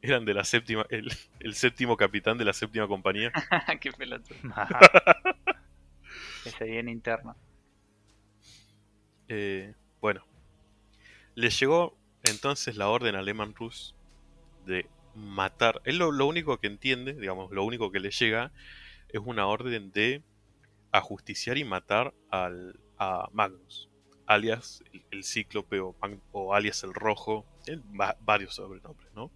[0.02, 3.32] eran de la séptima, el, el séptimo capitán de la séptima compañía.
[3.82, 4.38] Qué pelotudo.
[6.44, 7.38] Que se viene interno.
[9.30, 10.26] Eh, bueno,
[11.36, 13.96] le llegó entonces la orden a Lehman Rus
[14.66, 15.82] de matar.
[15.86, 18.52] Él lo, único que entiende, digamos, lo único que le llega
[19.10, 20.24] es una orden de
[20.92, 23.90] ajusticiar y matar al, a Magnus,
[24.26, 29.32] alias el, Cíclope o alias el Rojo, él, va- varios sobrenombres, ¿no?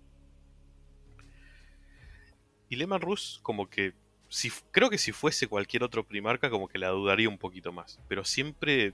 [2.69, 3.93] Y Lehman Rus como que
[4.29, 7.99] si, creo que si fuese cualquier otro primarca como que la dudaría un poquito más,
[8.07, 8.93] pero siempre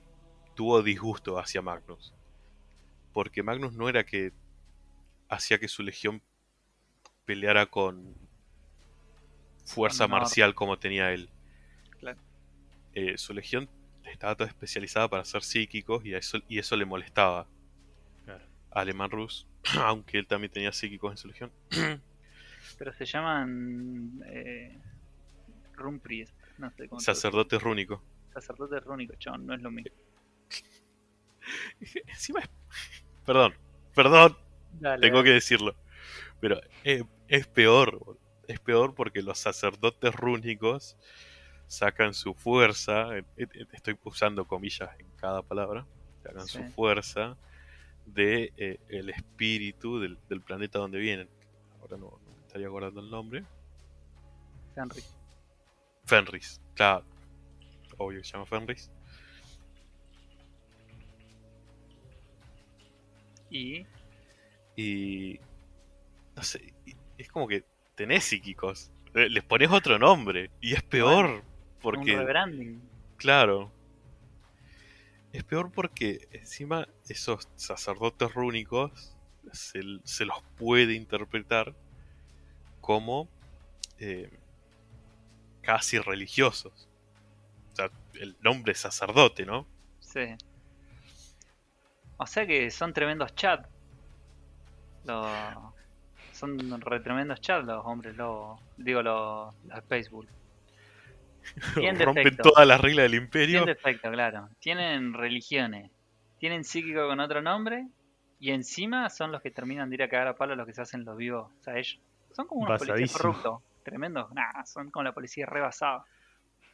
[0.56, 2.14] tuvo disgusto hacia Magnus.
[3.14, 4.34] Porque Magnus no era que
[5.30, 6.22] hacía que su legión
[7.26, 8.16] peleara con
[9.66, 11.30] fuerza marcial como tenía él.
[12.00, 12.20] Claro.
[12.94, 13.70] Eh, su legión
[14.06, 17.48] estaba toda especializada para ser psíquicos y, eso, y eso le molestaba
[18.26, 18.46] Claro.
[18.72, 19.48] a Alemán Rus,
[19.80, 21.52] aunque él también tenía psíquicos en su legión.
[22.78, 24.22] Pero se llaman.
[24.26, 24.80] Eh,
[25.74, 26.34] Rumpriest.
[26.58, 28.04] No sé cómo Sacerdote rúnico.
[28.34, 29.92] Sacerdote rúnico, chabón, no es lo mismo.
[32.08, 32.50] Encima es...
[33.26, 33.54] Perdón,
[33.96, 34.38] perdón,
[34.80, 35.30] Dale, tengo dale.
[35.30, 35.76] que decirlo.
[36.40, 38.18] Pero eh, es peor.
[38.48, 40.98] Es peor porque los sacerdotes rúnicos
[41.68, 43.10] sacan su fuerza.
[43.72, 45.86] Estoy usando comillas en cada palabra.
[46.24, 47.38] Sacan su fuerza
[48.06, 51.30] de eh, el espíritu del, del planeta donde vienen.
[51.80, 53.46] Ahora no, no me estaría acordando el nombre.
[54.76, 55.02] Henry.
[56.06, 57.06] Fenris, claro.
[57.98, 58.92] Obvio que se llama Fenris.
[63.54, 63.86] Y.
[64.76, 65.40] Y.
[66.36, 66.74] No sé.
[67.18, 67.64] Es como que
[67.96, 68.92] tenés psíquicos.
[69.14, 70.50] Les pones otro nombre.
[70.60, 71.26] Y es peor.
[71.26, 71.42] Un
[71.82, 72.18] Porque.
[72.18, 72.82] rebranding.
[73.18, 73.72] Claro.
[75.32, 79.16] Es peor porque encima esos sacerdotes rúnicos
[79.52, 81.76] se, se los puede interpretar
[82.82, 83.30] como
[84.00, 84.30] eh,
[85.62, 86.90] casi religiosos.
[87.72, 89.66] O sea, el nombre es sacerdote, ¿no?
[90.00, 90.36] Sí.
[92.18, 93.68] O sea que son tremendos chats.
[95.06, 95.28] Los...
[96.32, 98.60] Son re tremendos chats los hombres lobos.
[98.78, 100.28] Digo, los, los Space Bull.
[101.76, 102.50] Rompen defecto.
[102.52, 103.64] todas las reglas del imperio.
[103.64, 104.50] Tienen defecto, claro.
[104.60, 105.92] Tienen religiones.
[106.40, 107.88] Tienen psíquico con otro nombre.
[108.40, 110.82] Y encima son los que terminan de ir a cagar a palo los que se
[110.82, 111.52] hacen los vivos.
[111.60, 112.00] O sea, ellos
[112.34, 113.62] son como unos policías corruptos.
[113.84, 114.32] Tremendos.
[114.34, 116.04] Nah, son como la policía rebasada.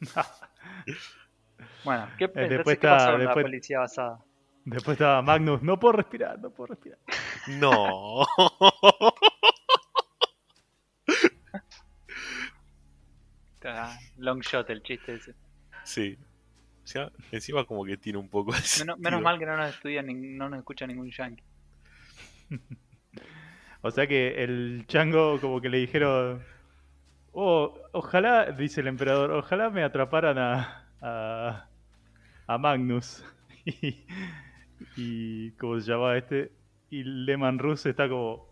[1.84, 4.18] bueno, ¿qué, Eh, entonces, después ¿qué está- pasó con después- la policía basada?
[4.64, 6.98] Después estaba Magnus, no puedo respirar, no puedo respirar.
[7.48, 8.24] No.
[14.18, 15.34] Long shot el chiste ese.
[15.84, 16.18] sí.
[16.82, 19.70] O sea, encima como que tiene un poco de Menos, menos mal que no nos
[19.72, 21.44] estudia, ni- no nos escucha ningún yankee.
[23.82, 26.42] O sea que el chango como que le dijeron,
[27.32, 31.66] oh, ojalá, dice el emperador, ojalá me atraparan a, a,
[32.46, 33.24] a Magnus.
[34.96, 36.52] Y, ¿cómo se llamaba este?
[36.90, 38.48] Y Lehman Rus está como,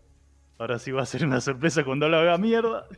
[0.57, 2.87] ahora sí va a ser una sorpresa cuando lo haga mierda.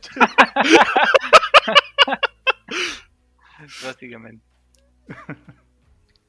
[3.84, 4.44] Básicamente.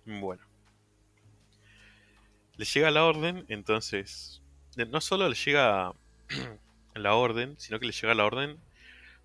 [0.05, 0.43] Bueno.
[2.55, 4.41] Le llega la orden, entonces...
[4.77, 5.91] eh, No solo le llega
[6.95, 8.59] la orden, sino que le llega la orden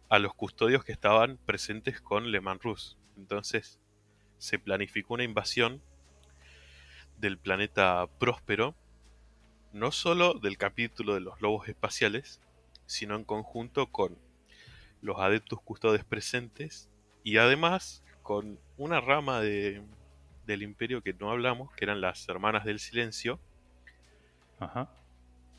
[0.08, 2.96] a los custodios que estaban presentes con Le Mans Rus.
[3.16, 3.78] Entonces
[4.38, 5.82] se planificó una invasión
[7.18, 8.74] del planeta Próspero,
[9.72, 12.40] no solo del capítulo de los lobos espaciales,
[12.86, 14.16] sino en conjunto con
[15.02, 16.88] los adeptos custodios presentes
[17.22, 19.82] y además con una rama de,
[20.46, 23.38] del imperio que no hablamos, que eran las hermanas del silencio,
[24.58, 24.90] Ajá.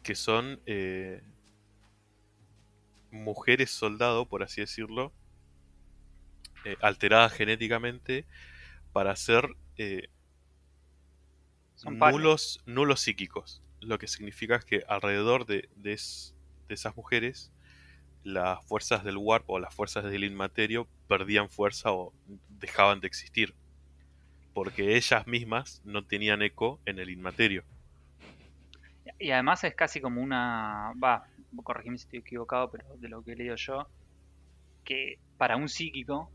[0.04, 1.22] que son eh,
[3.12, 5.12] mujeres soldado, por así decirlo,
[6.65, 8.26] eh, alteradas genéticamente
[8.91, 10.10] para ser eh,
[11.80, 13.63] Son nulos, nulos psíquicos.
[13.80, 16.36] Lo que significa es que alrededor de, de es-
[16.68, 17.52] de esas mujeres
[18.24, 22.13] las fuerzas del Warp o las fuerzas del Inmaterio perdían fuerza o
[22.50, 23.56] dejaban de existir.
[24.54, 27.63] Porque ellas mismas no tenían eco en el Inmaterio.
[29.18, 30.94] Y además es casi como una.
[31.02, 31.24] Va,
[31.63, 33.88] corregime si estoy equivocado, pero de lo que he leído yo,
[34.84, 36.32] que para un psíquico,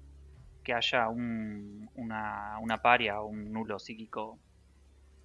[0.64, 4.38] que haya un, una, una paria o un nulo psíquico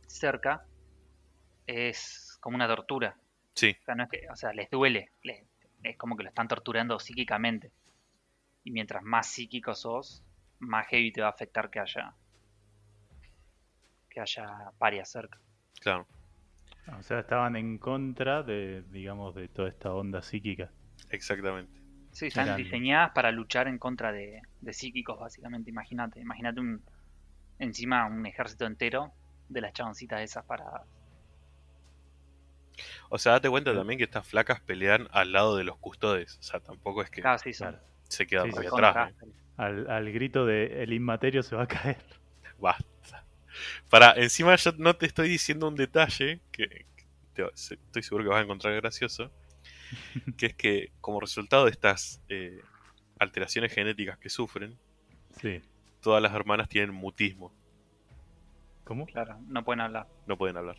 [0.10, 0.66] cerca,
[1.68, 3.16] es como una tortura.
[3.54, 5.46] Sí, O sea, no es que, o sea, les duele, les-
[5.84, 7.72] es como que lo están torturando psíquicamente.
[8.64, 10.24] Y mientras más psíquico sos,
[10.60, 12.14] más heavy te va a afectar que haya
[14.10, 15.40] que haya parias cerca.
[15.82, 16.08] claro.
[16.98, 20.72] O sea, estaban en contra de, digamos, de toda esta onda psíquica.
[21.12, 21.72] Exactamente.
[22.12, 25.70] Sí, están Eran- diseñadas para luchar en contra de, de psíquicos, básicamente.
[25.70, 26.84] Imagínate, imagínate un
[27.60, 29.14] encima un ejército entero
[29.50, 30.84] de las chaboncitas esas para.
[33.10, 36.38] O sea, date cuenta también que estas flacas pelean al lado de los custodes.
[36.40, 37.84] O sea, tampoco es que Claro, sí, son Claro.
[38.04, 39.12] se quedan Sí, atrás.
[39.22, 39.26] ¿eh?
[39.58, 41.98] Al, al grito de el inmaterio se va a caer.
[42.60, 43.26] Basta.
[43.90, 48.24] Para, encima yo no te estoy diciendo un detalle que, que te- se- estoy seguro
[48.24, 49.32] que vas a encontrar gracioso,
[50.38, 52.62] que es que como resultado de estas eh,
[53.18, 54.78] alteraciones genéticas que sufren,
[55.42, 55.62] Sí.
[56.02, 57.54] todas las hermanas tienen mutismo,
[58.90, 59.06] ¿Cómo?
[59.06, 60.08] Claro, no pueden hablar.
[60.26, 60.76] no pueden hablar.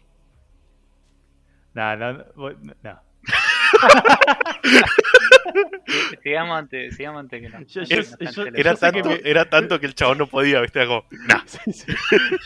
[1.75, 2.97] Nah, nah, voy- nah.
[6.25, 7.61] Sigamos antes, sigamos antes que no.
[7.67, 8.47] Yo- yo- yo-.
[8.53, 10.85] Era tanto, me- era tanto que el chabón no podía, ¿viste?
[10.89, 11.39] Como, nah.
[11.47, 11.87] Sí, sí.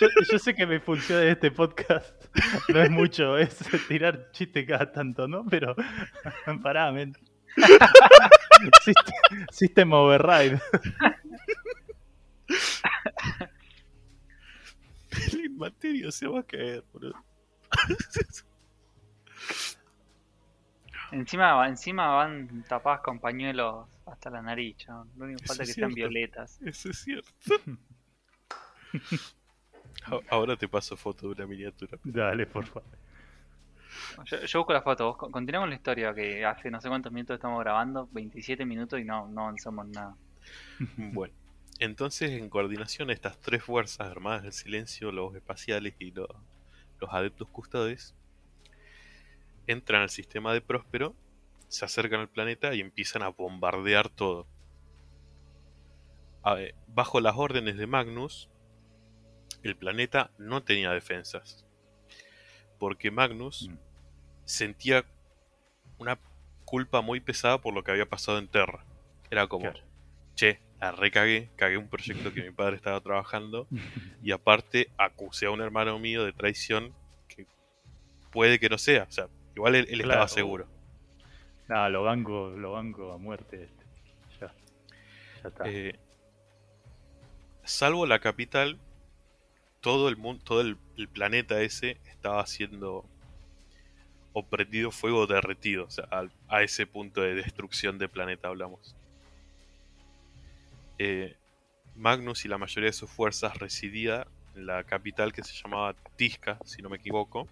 [0.01, 2.13] Yo, yo sé que mi función en este podcast
[2.69, 3.57] no es mucho, es
[3.89, 5.47] tirar chiste cada tanto, ¿no?
[5.47, 5.75] Pero
[6.63, 7.17] pará, men.
[8.83, 10.61] System, system override.
[15.33, 17.15] El inmaterio se va a caer, boludo.
[21.13, 24.77] Encima, encima van tapadas con pañuelos hasta la nariz.
[24.89, 26.61] Lo único que falta es que sean violetas.
[26.63, 27.31] Eso es cierto.
[30.31, 31.99] Ahora te paso foto de una miniatura.
[32.05, 32.85] Dale, por favor.
[34.25, 37.13] Yo, yo busco la foto, vos con- continuamos la historia que hace no sé cuántos
[37.13, 40.17] minutos estamos grabando, 27 minutos y no, no avanzamos nada.
[40.97, 41.33] Bueno,
[41.79, 46.29] entonces en coordinación estas tres fuerzas armadas del silencio, los espaciales y los,
[47.01, 48.15] los adeptos custodes,
[49.67, 51.15] entran al sistema de Próspero,
[51.69, 54.47] se acercan al planeta y empiezan a bombardear todo.
[56.43, 58.51] A ver, bajo las órdenes de Magnus,
[59.63, 61.65] el planeta no tenía defensas.
[62.79, 63.79] Porque Magnus Mm.
[64.45, 65.07] sentía
[65.99, 66.19] una
[66.67, 68.85] culpa muy pesada por lo que había pasado en Terra.
[69.31, 69.81] Era como, Claro.
[70.35, 73.67] che, la recagué, cagué un proyecto que mi padre estaba trabajando
[74.23, 76.93] y aparte acusé a un hermano mío de traición
[77.27, 77.47] que
[78.31, 80.67] puede que no sea, o sea, igual él, él estaba seguro.
[81.69, 83.65] No, lo banco, lo banco a muerte.
[83.65, 83.85] Este.
[84.41, 84.53] Ya.
[85.43, 85.65] Ya está.
[85.67, 85.99] Eh,
[87.65, 88.79] salvo la capital,
[89.81, 93.07] todo el mundo, todo el, el planeta ese estaba siendo
[94.35, 98.49] o prendido fuego o derretido, o sea, al- a, ese punto de destrucción del planeta
[98.49, 98.95] hablamos.
[100.99, 101.37] Eh,
[101.97, 106.59] Magnus y la mayoría de sus fuerzas residía en la capital que se llamaba Tisca,
[106.65, 107.49] si no me equivoco.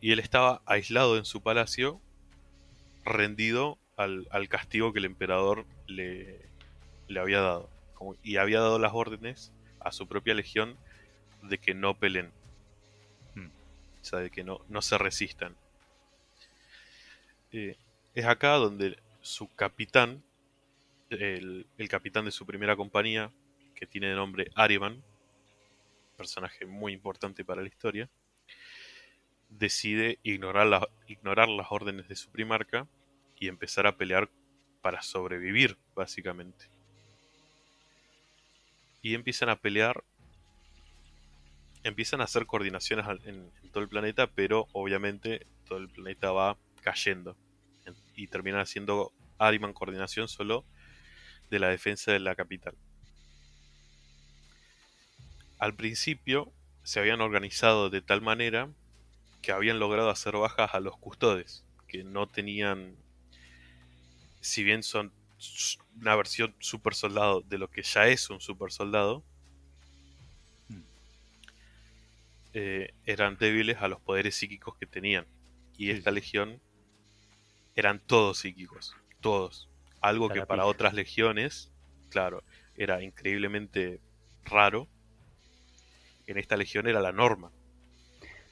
[0.00, 2.00] Y él estaba aislado en su palacio,
[3.04, 6.40] rendido al, castigo que el emperador le,
[7.18, 7.68] había dado.
[8.22, 10.76] Y había dado las órdenes a su propia legión
[11.42, 12.30] de que no peleen.
[13.34, 13.46] Mm.
[13.46, 15.56] O sea, de que no, no se resistan.
[17.52, 17.76] Eh,
[18.14, 20.22] es acá donde su capitán,
[21.10, 23.32] el, capitán de su primera compañía,
[23.74, 25.02] que tiene de nombre Ariman,
[26.16, 28.10] personaje muy importante para la historia,
[29.48, 32.86] decide ignorar, la- ignorar las órdenes de su primarca
[33.38, 34.28] y empezar a pelear
[34.82, 36.66] para sobrevivir, básicamente.
[39.00, 40.04] Y empiezan a pelear,
[41.84, 46.58] empiezan a hacer coordinaciones en, en todo el planeta, pero obviamente todo el planeta va
[46.82, 47.36] cayendo.
[47.86, 50.64] En- Y terminan haciendo Ariman coordinación solo
[51.50, 52.76] de la defensa de la capital.
[55.58, 58.72] Al principio se habían organizado de tal manera
[59.42, 62.96] que habían logrado hacer bajas a los custodes, que no tenían,
[64.40, 65.12] si bien son
[66.00, 69.24] una versión super soldado de lo que ya es un super soldado,
[72.52, 75.26] eh, eran débiles a los poderes psíquicos que tenían.
[75.76, 76.60] Y Sí, esta legión
[77.74, 79.70] eran todos psíquicos, todos.
[80.00, 81.72] Algo que para otras legiones,
[82.10, 82.42] claro,
[82.76, 84.00] era increíblemente
[84.44, 84.86] raro.
[86.26, 87.50] En esta legión era la norma.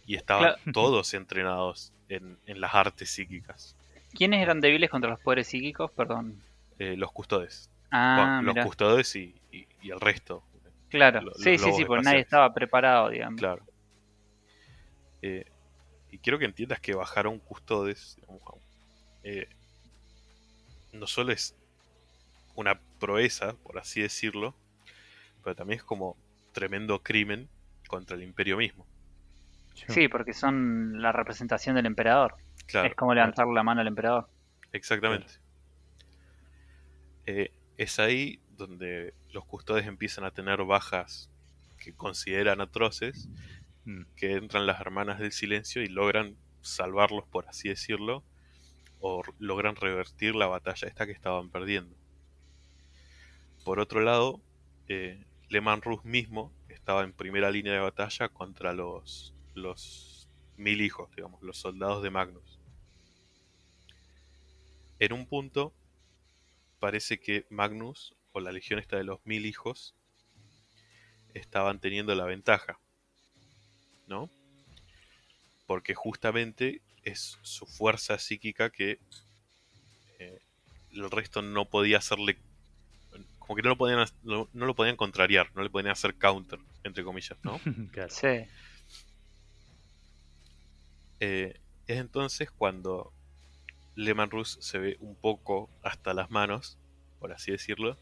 [0.06, 0.58] Y estaban Claro.
[0.72, 3.76] todos entrenados en, en las artes psíquicas.
[4.14, 5.90] ¿Quiénes eran débiles contra los poderes psíquicos?
[5.92, 6.40] Perdón.
[6.78, 7.70] Eh, los custodes.
[7.90, 10.42] Ah, Bueno, los custodes y, y- y el resto.
[10.88, 11.20] Claro.
[11.36, 13.38] sí, los sí, sí, porque nadie estaba preparado, digamos.
[13.38, 13.62] Claro.
[15.22, 15.44] Eh,
[16.10, 18.18] y quiero que entiendas que bajar a un custodes
[19.22, 19.48] eh,
[20.96, 21.54] no solo es
[22.54, 24.54] una proeza, por así decirlo,
[25.44, 26.16] pero también es como
[26.52, 27.48] tremendo crimen
[27.88, 28.86] contra el imperio mismo.
[29.88, 32.36] Sí, porque son la representación del emperador.
[32.66, 34.28] Claro, es como levantar la mano al emperador.
[34.72, 35.34] exactamente.
[37.26, 41.28] Eh, es ahí donde los custodes empiezan a tener bajas
[41.78, 43.28] que consideran atroces,
[43.84, 44.02] Mm.
[44.16, 48.24] que entran las hermanas del silencio y logran salvarlos, por así decirlo,
[49.00, 51.94] o logran revertir la batalla esta que estaban perdiendo.
[53.64, 54.40] Por otro lado,
[54.88, 55.24] eh,
[55.82, 61.58] Rus mismo estaba en primera línea de batalla contra los, los mil hijos, digamos, los
[61.58, 62.60] soldados de Magnus.
[64.98, 65.74] En un punto,
[66.78, 69.94] parece que Magnus, o la legión esta de los mil hijos,
[71.34, 72.78] estaban teniendo la ventaja.
[74.06, 74.30] ¿No?
[75.66, 78.98] Porque justamente es su fuerza psíquica que
[80.18, 80.40] eh,
[80.90, 82.36] el resto no podía hacerle.
[83.38, 86.58] Como que no lo podían no, no lo podían contrariar, no le podían hacer counter,
[86.82, 87.60] entre comillas, ¿no?
[87.92, 88.10] Claro.
[88.10, 88.44] Sí.
[91.20, 93.12] Eh, es entonces cuando
[93.94, 96.76] Lehman Rus se ve un poco hasta las manos,
[97.20, 97.96] por así decirlo,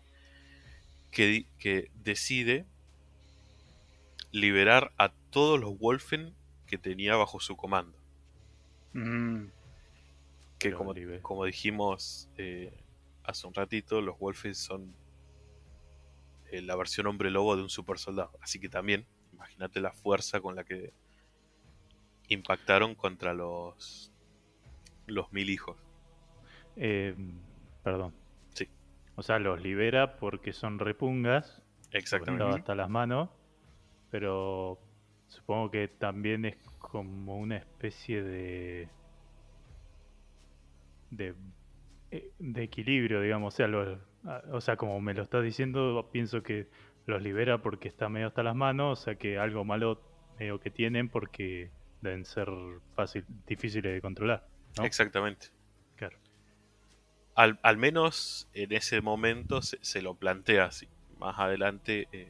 [1.10, 2.64] que, que decide
[4.32, 6.34] liberar a todos los Wolfen
[6.66, 8.03] que tenía bajo su comando.
[8.94, 9.46] Mm,
[10.58, 12.72] Que como, como dijimos eh,
[13.24, 14.94] hace un ratito, los Wolfen son
[16.50, 18.30] eh, la versión hombre lobo de un super soldado.
[18.40, 20.92] Así que también, imagínate la fuerza con la que
[22.28, 24.12] impactaron contra los,
[25.06, 25.76] los mil hijos.
[26.76, 27.14] Eh,
[27.82, 28.14] perdón.
[28.54, 28.68] Sí.
[29.16, 31.62] O sea, los libera porque son repungas.
[31.92, 32.58] Exactamente.
[32.58, 33.28] Hasta las manos.
[34.10, 34.78] Pero
[35.34, 38.88] supongo que también es como una especie de.
[41.10, 41.34] de.
[42.10, 43.54] eh, de equilibrio, digamos.
[43.54, 43.68] O sea,
[44.24, 46.68] ah, o sea, como me lo estás diciendo, pienso que
[47.06, 49.00] los libera porque está medio hasta las manos.
[49.00, 50.00] O sea, que algo malo
[50.38, 51.70] medio que tienen porque
[52.00, 52.48] deben ser
[52.94, 54.46] fácil, difíciles de controlar.
[54.78, 54.84] ¿no?
[54.84, 55.48] Exactamente.
[55.96, 56.18] Claro.
[57.34, 60.88] Al, al menos en ese momento se, se lo plantea así.
[61.18, 62.26] Más adelante el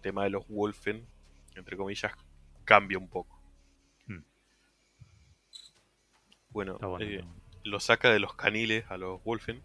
[0.00, 1.06] tema de los Wolfen,
[1.56, 2.12] entre comillas,
[2.64, 3.40] cambia un poco.
[4.06, 4.22] Hmm.
[6.50, 7.04] Bueno, Está bueno.
[7.06, 7.24] eh,
[7.64, 9.62] lo saca de los caniles a los Wolfen.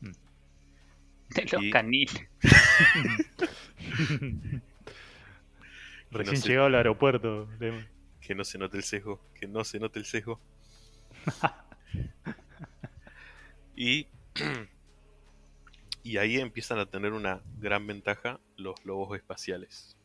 [1.30, 2.28] de los Y- caniles.
[6.10, 7.46] Recién llegado al aeropuerto.
[7.58, 7.86] de-
[8.20, 10.40] Que no se note el sesgo, que no se note el sesgo.
[13.76, 14.06] y,
[16.02, 19.96] y ahí empiezan a tener una gran ventaja los lobos espaciales.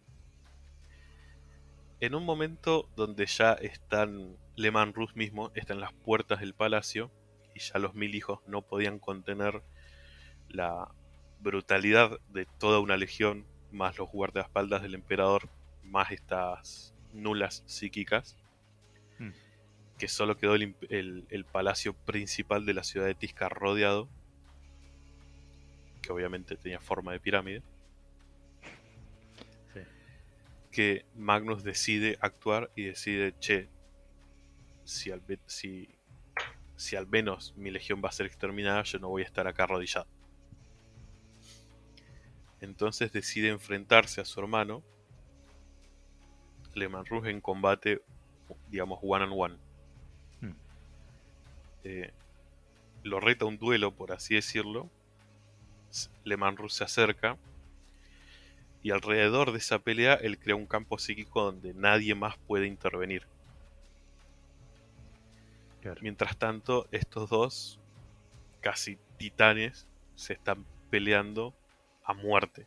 [2.00, 7.12] En un momento donde ya están, Lehman Rus mismo está en las puertas del palacio
[7.56, 9.64] y ya los mil hijos no podían contener
[10.50, 10.92] la
[11.40, 15.50] brutalidad de toda una legión, más los guardaespaldas del emperador,
[15.84, 18.38] más estas nulas psíquicas,
[19.20, 19.32] Mm.
[19.98, 24.08] que solo quedó el, imp- el- el palacio principal de la ciudad de Tisca rodeado,
[26.04, 27.64] que obviamente tenía forma de pirámide,
[30.78, 33.68] que Magnus decide actuar y decide, che,
[34.84, 35.90] si al, si,
[36.76, 39.64] si al menos mi legión va a ser exterminada, yo no voy a estar acá
[39.64, 40.06] arrodillado.
[42.62, 44.84] Entonces decide enfrentarse a su hermano,
[46.76, 48.04] Leman Rus, en combate,
[48.70, 49.58] digamos, one on one.
[50.42, 50.58] Hmm.
[51.86, 52.14] Eh,
[53.02, 54.92] lo reta un duelo, por así decirlo.
[56.24, 57.36] Leman Rus se acerca.
[58.88, 63.28] Y alrededor de esa pelea, él crea un campo psíquico donde nadie más puede intervenir.
[65.82, 66.00] Claro.
[66.02, 67.82] Mientras tanto, estos dos,
[68.62, 71.54] casi titanes, se están peleando
[72.06, 72.66] a muerte.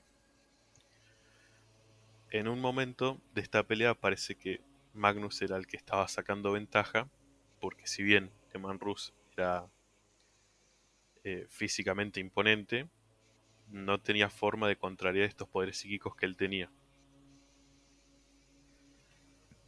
[2.30, 4.60] En un momento de esta pelea parece que
[4.92, 7.08] Magnus era el que estaba sacando ventaja,
[7.62, 9.70] porque si bien Eman Rus era
[11.24, 12.90] eh, físicamente imponente,
[13.70, 16.70] no tenía forma de contrariar estos poderes psíquicos que él tenía.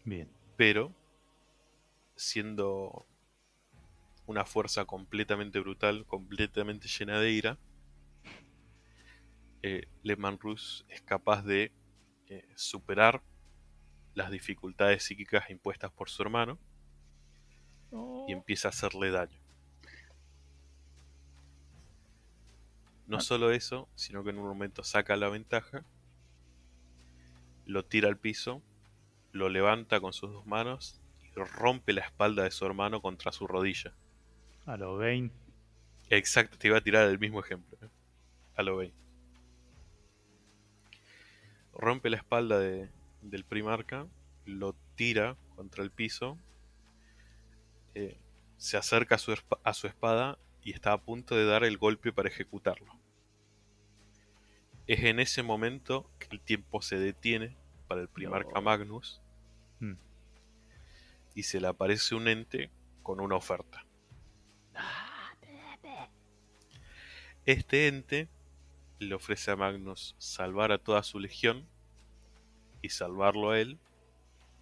[0.05, 0.28] Bien.
[0.57, 0.92] pero
[2.16, 3.07] siendo
[4.26, 7.59] una fuerza completamente brutal, completamente llena de ira,
[9.62, 11.72] eh, Lehman Rus es capaz de
[12.28, 13.22] eh, superar
[14.14, 16.59] las dificultades psíquicas impuestas por su hermano
[18.26, 19.41] y empieza a hacerle daño.
[23.13, 25.85] No solo eso, sino que en un momento saca la ventaja,
[27.67, 28.63] lo tira al piso,
[29.33, 33.47] lo levanta con sus dos manos y rompe la espalda de su hermano contra su
[33.47, 33.93] rodilla.
[34.65, 35.35] A lo 20.
[36.09, 37.77] Exacto, te iba a tirar el mismo ejemplo.
[37.83, 37.89] ¿eh?
[38.57, 38.97] A lo 20.
[41.75, 42.89] Rompe la espalda de-
[43.21, 44.07] del primarca,
[44.47, 46.39] lo tira contra el piso,
[47.95, 48.19] eh,
[48.57, 49.35] se acerca a su,
[49.65, 53.01] a su espada y está a punto de dar el golpe para ejecutarlo.
[54.87, 57.57] Es en ese momento que el tiempo se detiene
[57.89, 58.62] para el primarca No.
[58.62, 59.20] Magnus
[59.80, 59.95] Mm.
[61.35, 62.70] y se le aparece un ente
[63.03, 63.85] con una oferta.
[67.45, 68.28] Este ente
[69.01, 71.66] le ofrece a Magnus salvar a toda su legión
[72.83, 73.78] y salvarlo a él,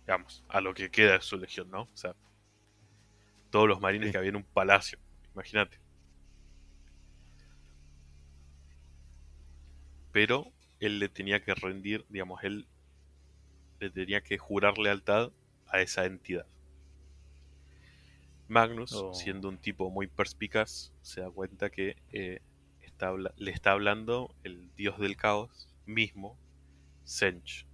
[0.07, 1.83] digamos, a lo que queda de su legión, ¿no?
[1.83, 2.15] O sea,
[3.51, 4.13] todos los marines Sí.
[4.13, 4.99] que había en un palacio,
[5.35, 5.79] imagínate.
[10.13, 12.67] Pero él le tenía que rendir, digamos, él
[13.81, 15.33] le tenía que jurar lealtad
[15.67, 16.47] a esa entidad.
[18.49, 19.15] Magnus, Oh.
[19.15, 22.41] siendo un tipo muy perspicaz, se da cuenta que eh,
[22.81, 26.37] está le está hablando el dios del caos mismo,
[27.05, 27.67] Sench,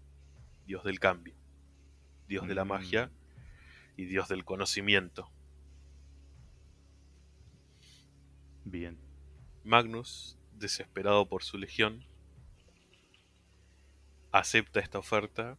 [0.67, 1.35] dios del cambio,
[2.29, 2.69] dios de la Mm.
[2.69, 3.11] magia
[3.97, 5.31] y dios del conocimiento.
[8.65, 8.99] Bien.
[9.65, 12.05] Magnus, desesperado por su legión,
[14.39, 15.57] acepta esta oferta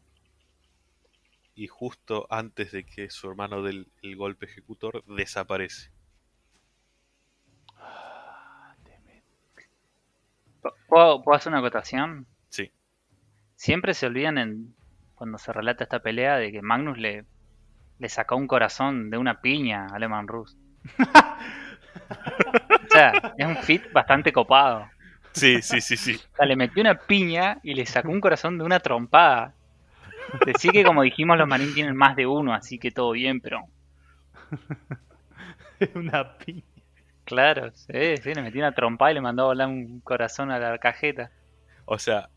[1.55, 5.91] y justo antes de que su hermano dé el, el golpe ejecutor desaparece.
[7.75, 8.75] Ah,
[10.88, 12.28] ¿Puedo, puedo hacer una acotación?
[12.49, 12.71] Sí.
[13.55, 14.75] Siempre se olvidan en,
[15.15, 17.25] cuando se relata esta pelea de que Magnus le,
[17.97, 20.55] le sacó un corazón de una piña a Aleman Rus.
[20.99, 24.88] o sea, es un fit bastante copado.
[25.38, 26.15] Sí, sí, sí, sí.
[26.33, 29.53] O sea, le metió una piña y le sacó un corazón de una trompada.
[30.45, 33.65] Decir que como dijimos los marines tienen más de uno, así que todo bien, pero
[35.95, 36.63] una piña.
[37.23, 40.59] claro, sí, sí, le metió una trompada y le mandó a volar un corazón a
[40.59, 41.31] la cajeta.
[41.85, 42.29] O sea,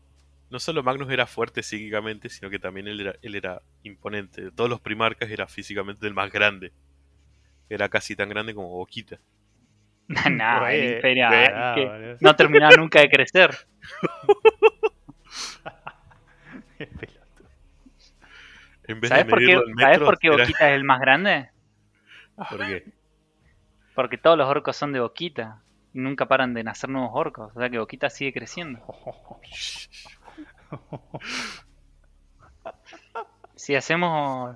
[0.51, 4.43] no solo Magnus era fuerte psíquicamente, sino que también él era, él era imponente.
[4.43, 6.71] De todos los primarcas era físicamente el más grande.
[7.69, 9.19] Era casi tan grande como Boquita.
[10.31, 13.51] nah, el imperial, re- es que no terminaba nunca de crecer.
[18.87, 20.75] En vez ¿Sabes de por qué, medirlo en ¿sabes metros, por qué era- Boquita es
[20.75, 21.49] el más grande?
[22.35, 22.85] ¿Por qué?
[23.95, 25.61] Porque todos los orcos son de Boquita.
[25.93, 27.51] Y nunca paran de nacer nuevos orcos.
[27.55, 28.79] O sea que Boquita sigue creciendo.
[33.55, 34.55] Si hacemos.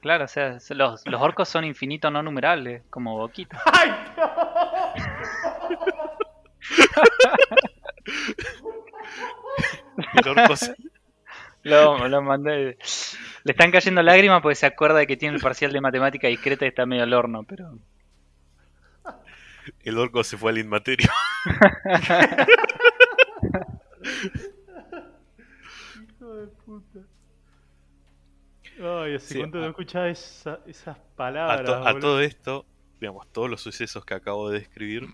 [0.00, 3.60] Claro, o sea, los, los orcos son infinitos no numerables, como Boquita.
[3.72, 3.90] ¡Ay,
[10.14, 10.74] el orco se-
[11.62, 12.78] Lo, lo mandé.
[13.44, 16.64] Le están cayendo lágrimas porque se acuerda de que tiene el parcial de matemática discreta
[16.64, 17.78] y está medio al horno, pero.
[19.80, 21.08] el orco se fue al inmaterio.
[26.02, 27.00] hijo de puta!
[28.80, 31.64] Ay, hace Sí, cuánto no a- escuchaba esa- esas A, palabras.
[31.64, 32.64] to- a todo esto,
[33.00, 35.06] digamos, todos los sucesos que acabo de describir.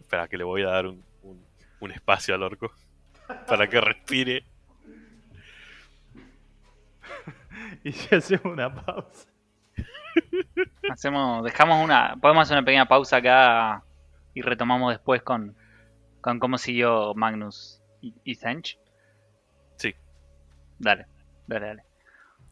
[0.00, 1.44] Espera, que le voy a dar un, un-
[1.80, 2.70] un espacio al orco.
[3.46, 4.44] Para que respire.
[7.84, 9.28] Y si hacemos una pausa.
[10.90, 13.84] Hacemos, dejamos una, podemos hacer una pequeña pausa acá
[14.34, 15.56] y retomamos después con,
[16.20, 18.78] con cómo siguió Magnus y, y Zench.
[19.76, 19.94] Sí.
[20.78, 21.06] Dale,
[21.48, 21.82] dale, dale.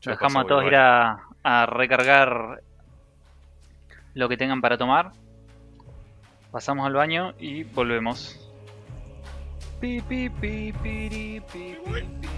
[0.00, 2.62] Yo Dejamos paso a todos ir a, a recargar
[4.14, 5.12] lo que tengan para tomar.
[6.50, 8.42] Pasamos al baño y volvemos.
[9.80, 12.35] Pi, pi, pi, piri, pi, pi, pi, pi, pi,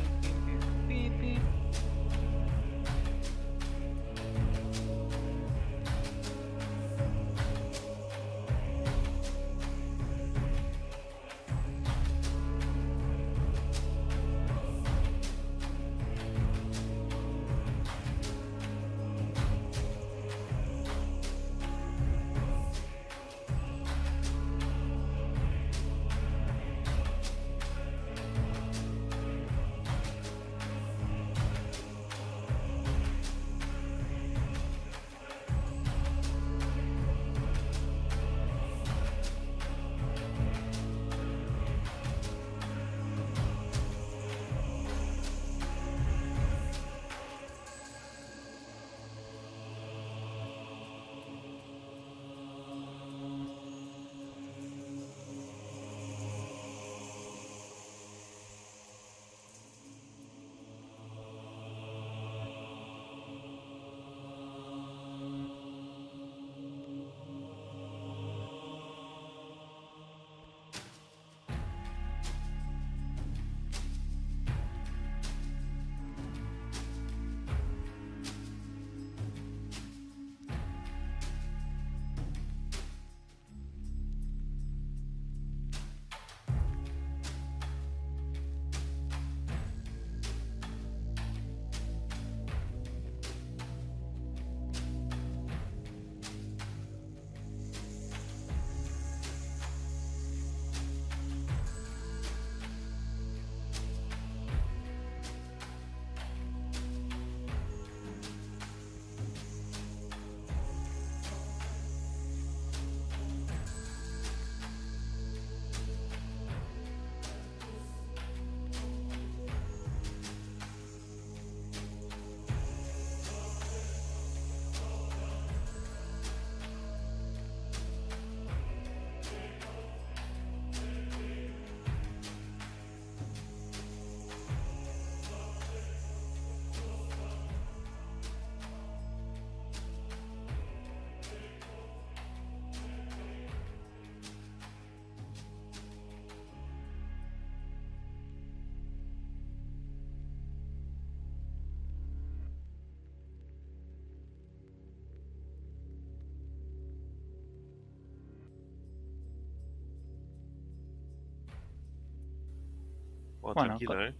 [163.54, 164.14] Bueno, Bueno, tranquilo, con- ¿eh?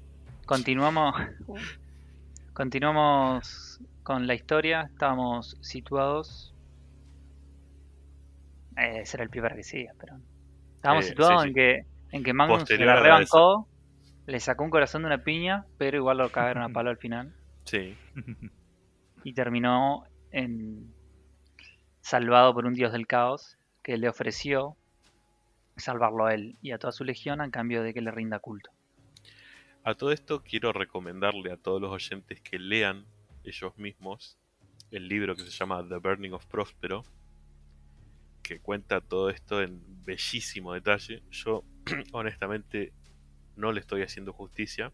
[0.47, 1.15] Continuamos.
[2.55, 4.83] Continuamos con la historia.
[4.93, 6.55] Estábamos situados.
[8.77, 10.17] Eh, ese era el primer que sigue, pero.
[10.77, 11.61] Estábamos Eh, situados sí, en sí.
[11.61, 13.69] que en que Magnus se la rebancó,
[14.27, 17.35] le sacó un corazón de una piña, pero igual lo cagaron a palo al final.
[17.65, 17.97] Sí.
[19.25, 20.93] Y terminó en
[22.01, 24.77] salvado por un dios del caos que le ofreció
[25.77, 28.71] salvarlo a él y a toda su legión a cambio de que le rinda culto.
[29.89, 33.07] A todo esto quiero recomendarle a todos los oyentes que lean
[33.43, 34.37] ellos mismos
[34.91, 37.05] el libro que se llama The Burning of Prospero,
[38.43, 41.23] que cuenta todo esto en bellísimo detalle.
[41.31, 41.65] Yo
[42.13, 42.93] honestamente
[43.57, 44.93] no le estoy haciendo justicia.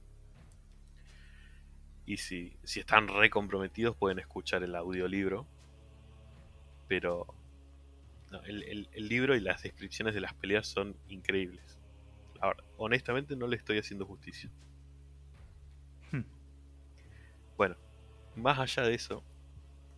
[2.07, 5.49] Y si, si están re comprometidos pueden escuchar el audiolibro.
[6.87, 7.27] Pero
[8.45, 11.81] el, el- el libro y las descripciones de las peleas son increíbles.
[12.41, 14.53] Ahora, honestamente no le estoy haciendo justicia.
[17.57, 17.77] Bueno,
[18.37, 19.23] más allá de eso,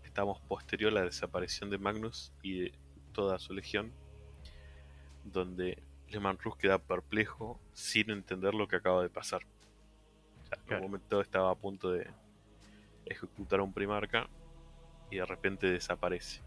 [0.04, 2.72] estamos posterior a la desaparición de Magnus y de
[3.12, 3.92] toda su legión,
[5.24, 9.42] donde Lehman Rus queda perplejo sin entender lo que acaba de pasar.
[10.42, 10.84] O sea, en Claro.
[10.84, 12.08] un momento estaba a punto de
[13.06, 14.28] ejecutar a un primarca
[15.10, 16.42] y de repente desaparece.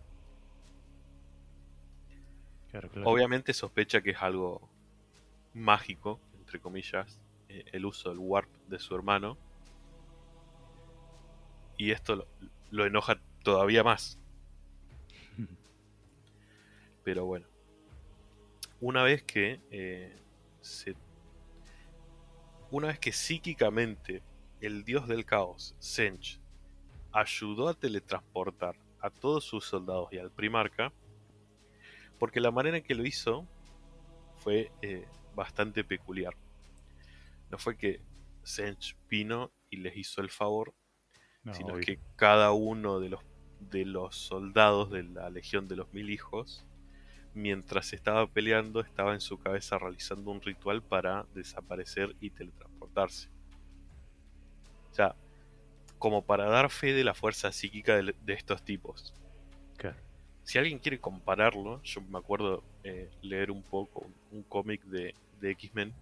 [2.72, 3.10] Claro, claro.
[3.10, 4.70] Obviamente sospecha que es algo
[5.53, 9.38] mágico, entre comillas, eh, el uso del warp de su hermano.
[11.80, 12.28] Y esto
[12.72, 14.20] lo, enoja todavía más.
[17.06, 17.48] Pero bueno.
[18.82, 20.22] Una vez que eh,
[20.60, 20.94] se.
[22.70, 24.22] Una vez que psíquicamente
[24.60, 26.42] el dios del caos, Sench,
[27.14, 30.92] ayudó a teletransportar a todos sus soldados y al primarca,
[32.20, 33.48] porque la manera en que lo hizo
[34.36, 36.36] fue eh, bastante peculiar.
[37.50, 38.02] No fue que
[38.44, 40.74] Sench vino y les hizo el favor,
[41.50, 41.86] No, sino obvio.
[41.86, 43.22] que cada uno de los,
[43.60, 46.66] de los soldados de la Legión de los Mil Hijos,
[47.34, 53.30] mientras estaba peleando, estaba en su cabeza realizando un ritual para desaparecer y teletransportarse.
[54.91, 55.16] O sea,
[55.97, 59.14] como para dar fe de la fuerza psíquica de, de estos tipos.
[59.78, 59.97] Claro.
[60.43, 65.52] Si alguien quiere compararlo, yo me acuerdo eh, leer un poco un cómic de, de
[65.52, 65.93] X-Men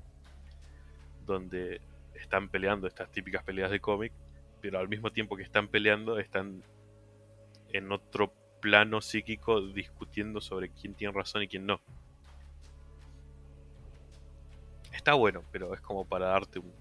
[1.26, 1.82] donde
[2.14, 4.14] están peleando estas típicas peleas de cómic,
[4.62, 6.64] pero al mismo tiempo que están peleando están
[7.74, 11.80] en otro plano psíquico discutiendo sobre quién tiene razón y quién no.
[14.92, 16.74] Está bueno, pero es como para darte un,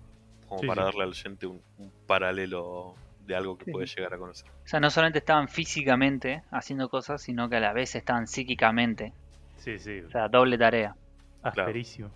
[0.47, 0.85] como Sí, para sí.
[0.85, 4.51] darle al oyente un, un paralelo de algo que Sí, puede llegar a conocer.
[4.65, 9.15] O sea, no solamente estaban físicamente haciendo cosas, sino que a la vez estaban psíquicamente.
[9.57, 10.01] Sí, sí.
[10.01, 10.97] O sea, doble tarea.
[11.43, 12.11] Asperísimo.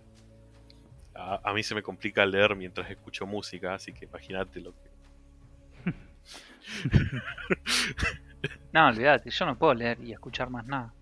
[1.15, 4.90] A, a mí se me complica leer mientras escucho música, así que imagínate lo que.
[8.73, 10.93] No, olvídate, yo no puedo leer y escuchar más nada.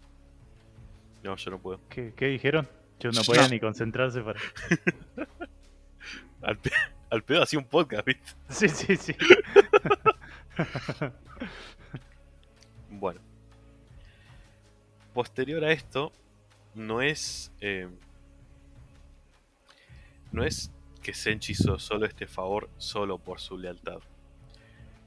[1.23, 1.81] No, yo no puedo.
[1.89, 2.67] ¿Qué, qué dijeron?
[2.99, 3.49] Yo no podía No.
[3.51, 4.41] ni concentrarse para.
[6.43, 6.71] Al, pe-
[7.11, 8.33] al pedo hacía un podcast, ¿viste?
[8.49, 9.15] Sí, sí, sí.
[12.91, 13.21] Bueno.
[15.15, 16.13] Posterior a esto,
[16.75, 17.51] no es.
[17.61, 17.89] eh,
[20.31, 20.71] no es
[21.03, 23.99] que Senchi hizo solo este favor solo por su lealtad.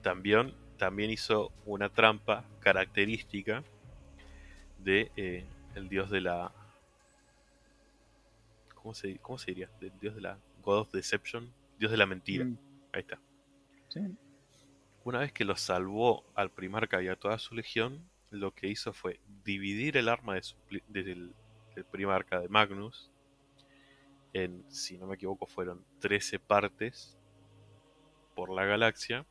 [0.02, 3.64] También, también hizo una trampa característica
[4.80, 5.46] de eh,
[5.76, 6.52] el dios de la.
[8.76, 9.70] ¿Cómo se, ¿Cómo se diría?
[9.80, 11.52] Del dios de la God of Deception.
[11.78, 12.46] Dios de la mentira.
[12.46, 12.58] Mm,
[12.94, 13.20] Ahí está.
[13.90, 14.02] sí.
[15.04, 18.94] Una vez que lo salvó al primarca y a toda su legión, lo que hizo
[18.94, 20.56] fue dividir el arma de su
[20.90, 21.34] del
[21.90, 23.10] primarca de Magnus
[24.34, 27.18] en, si no me equivoco, fueron 13 partes
[28.36, 29.26] por la galaxia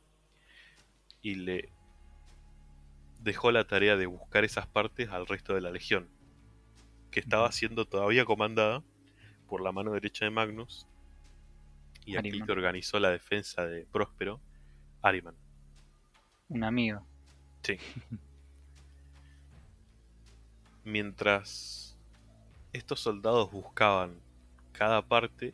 [1.21, 1.69] y le
[3.19, 6.09] dejó la tarea de buscar esas partes al resto de la legión,
[7.11, 8.83] que estaba siendo todavía comandada
[9.47, 10.87] por la mano derecha de Magnus
[12.05, 12.45] y aquel Ahriman.
[12.47, 14.41] que organizó la defensa de Próspero,
[15.01, 15.35] Ariman.
[16.49, 17.05] Un amigo.
[17.63, 17.77] Sí.
[20.83, 21.95] Mientras
[22.73, 24.19] estos soldados buscaban
[24.71, 25.53] cada parte,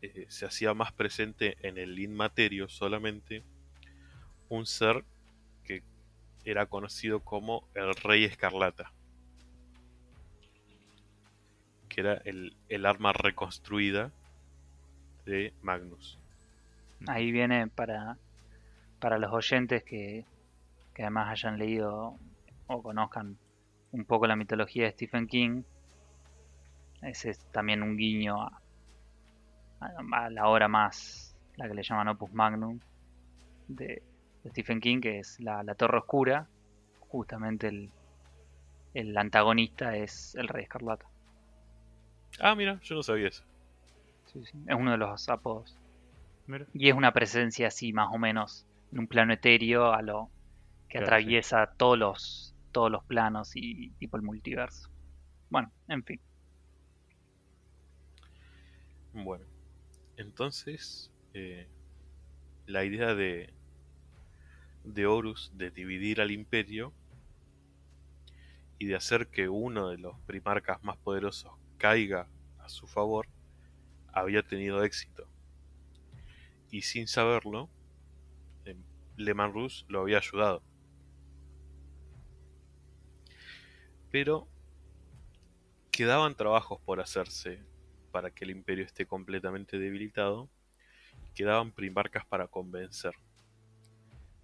[0.00, 3.42] eh, se hacía más presente en el inmaterio solamente
[4.52, 5.02] un ser
[5.64, 5.82] que
[6.44, 8.92] era conocido como el Rey Escarlata,
[11.88, 14.10] que era el, el arma reconstruida
[15.24, 16.18] de Magnus.
[17.06, 18.18] Ahí viene para,
[19.00, 20.26] para los oyentes que,
[20.94, 22.18] que además hayan leído
[22.66, 23.38] o conozcan
[23.92, 25.62] un poco la mitología de Stephen King.
[27.00, 28.60] Ese es también un guiño a,
[29.80, 32.78] a la obra más, la que le llaman Opus Magnum
[33.68, 34.02] de,
[34.42, 36.48] de Stephen King, que es la, la Torre Oscura.
[37.00, 37.92] Justamente el,
[38.94, 41.06] el antagonista es el Rey Escarlata.
[42.40, 43.44] Ah, mira, yo no sabía eso.
[44.26, 45.78] Sí, sí, Es uno de los apodos.
[46.46, 46.66] Mira.
[46.72, 50.30] Y es una presencia así, más o menos, en un plano etéreo, a lo
[50.88, 54.90] que Claro, atraviesa todos los todos los planos y tipo el multiverso.
[55.50, 56.20] Bueno, en fin.
[59.12, 59.44] Bueno,
[60.16, 61.68] entonces eh,
[62.66, 63.52] la idea de,
[64.84, 66.92] de Horus de dividir al imperio
[68.78, 72.28] y de hacer que uno de los primarcas más poderosos caiga
[72.58, 73.28] a su favor
[74.12, 75.26] había tenido éxito.
[76.70, 77.68] Y sin saberlo,
[78.64, 78.76] eh,
[79.16, 80.62] Leman Rus lo había ayudado.
[84.10, 84.48] Pero
[85.90, 87.62] quedaban trabajos por hacerse
[88.10, 90.50] para que el imperio esté completamente debilitado,
[91.34, 93.14] quedaban primarcas para convencer.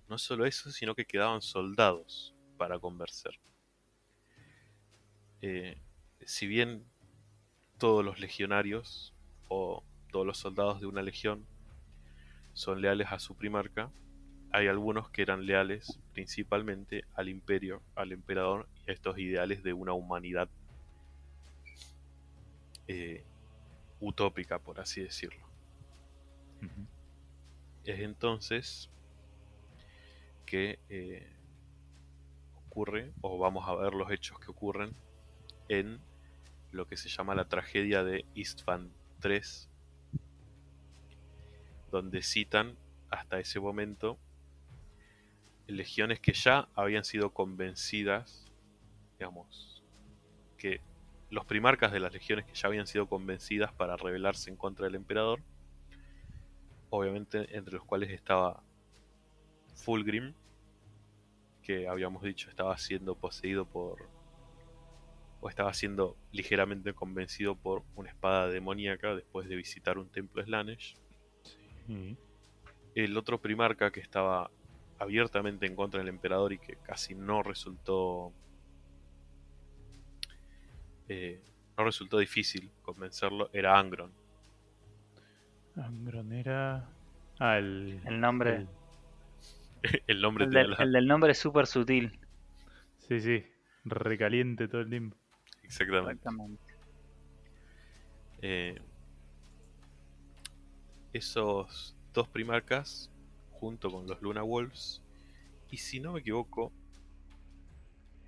[0.08, 3.38] No solo eso, sino que quedaban soldados para convencer.
[5.42, 5.80] Eh,
[6.24, 6.84] si bien
[7.78, 9.14] todos los legionarios
[9.48, 11.46] o todos los soldados de una legión
[12.54, 13.90] son leales a su primarca,
[14.50, 19.74] hay algunos que eran leales principalmente al imperio, al emperador y a estos ideales de
[19.74, 20.48] una humanidad
[22.88, 23.22] eh,
[24.00, 25.46] utópica, por así decirlo.
[27.84, 28.90] Es entonces
[30.48, 31.30] que eh,
[32.54, 34.94] ocurre, o vamos a ver los hechos que ocurren
[35.68, 36.00] en
[36.70, 38.90] lo que se llama la tragedia de Istvan
[39.22, 39.42] III,
[41.90, 42.78] donde citan
[43.10, 44.18] hasta ese momento
[45.66, 48.50] legiones que ya habían sido convencidas,
[49.18, 49.84] digamos,
[50.56, 50.80] que
[51.28, 54.94] los primarcas de las legiones que ya habían sido convencidas para rebelarse en contra del
[54.94, 55.40] emperador,
[56.88, 58.62] obviamente entre los cuales estaba
[59.78, 60.34] Fulgrim,
[61.62, 64.08] que habíamos dicho estaba siendo poseído por
[65.40, 70.96] o estaba siendo ligeramente convencido por una espada demoníaca después de visitar un templo Slanesh.
[71.86, 72.16] Sí.
[72.96, 74.50] El otro primarca que estaba
[74.98, 78.32] abiertamente en contra del emperador y que casi no resultó
[81.08, 81.40] eh,
[81.76, 84.10] no resultó difícil convencerlo era Angron.
[85.76, 86.88] Angron era.
[87.38, 88.00] Ah, el.
[88.04, 88.56] El nombre.
[88.56, 88.68] el-
[90.06, 92.18] el nombre El del, la- el del nombre es súper sutil.
[92.98, 93.44] Sí, sí.
[93.84, 95.16] Recaliente todo el tiempo.
[95.62, 96.12] Exactamente.
[96.12, 96.62] Exactamente.
[98.42, 98.80] Eh,
[101.12, 103.10] esos dos primarcas,
[103.52, 105.02] junto con los Luna Wolves,
[105.70, 106.72] y si no me equivoco,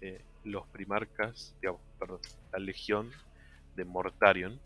[0.01, 2.20] eh, los primarcas, digamos, perdón,
[2.53, 3.11] la legión
[3.76, 4.61] de Mortarion,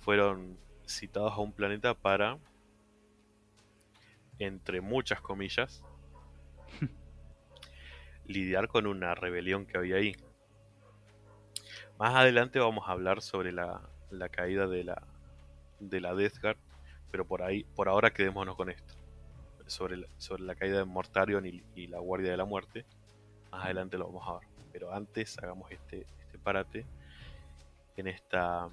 [0.00, 2.38] fueron citados a un planeta para,
[4.44, 5.84] entre muchas comillas,
[8.26, 10.16] lidiar con una rebelión que había ahí.
[11.98, 13.80] Más adelante vamos a hablar sobre la,
[14.10, 15.02] la caída de la,
[15.78, 16.58] de la Death Guard,
[17.10, 18.94] pero por ahí, por ahora quedémonos con esto.
[19.66, 22.84] Sobre la, sobre la caída de Mortarion y, y la Guardia de la Muerte.
[23.50, 24.48] Más adelante lo vamos a ver.
[24.72, 26.84] Pero antes hagamos este, este parate
[27.96, 28.68] en esta.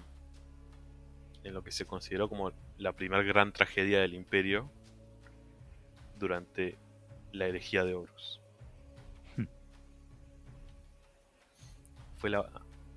[1.43, 4.72] en lo que se consideró como la primera gran tragedia del imperio
[6.20, 6.78] durante
[7.32, 8.41] la herejía de Horus.
[9.38, 9.45] Hmm.
[12.17, 12.49] Fue la,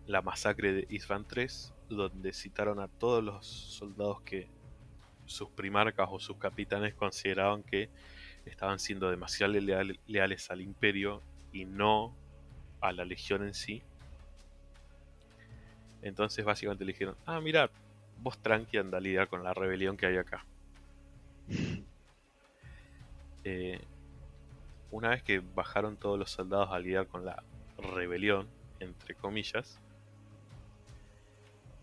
[0.07, 1.47] la masacre de Isvan III,
[1.89, 4.49] donde citaron a todos los soldados que
[5.27, 7.89] sus primarcas o sus capitanes consideraban que
[8.45, 12.15] estaban siendo demasiado leal- leales al imperio y no
[12.81, 13.83] a la legión en sí.
[16.03, 17.71] Entonces básicamente le dijeron, ah, mirad,
[18.19, 20.45] vos tranqui anda a lidiar con la rebelión que hay acá.
[23.45, 23.81] Eh,
[24.91, 27.43] una vez que bajaron todos los soldados a lidiar con la
[27.79, 28.49] rebelión,
[28.81, 29.81] entre comillas,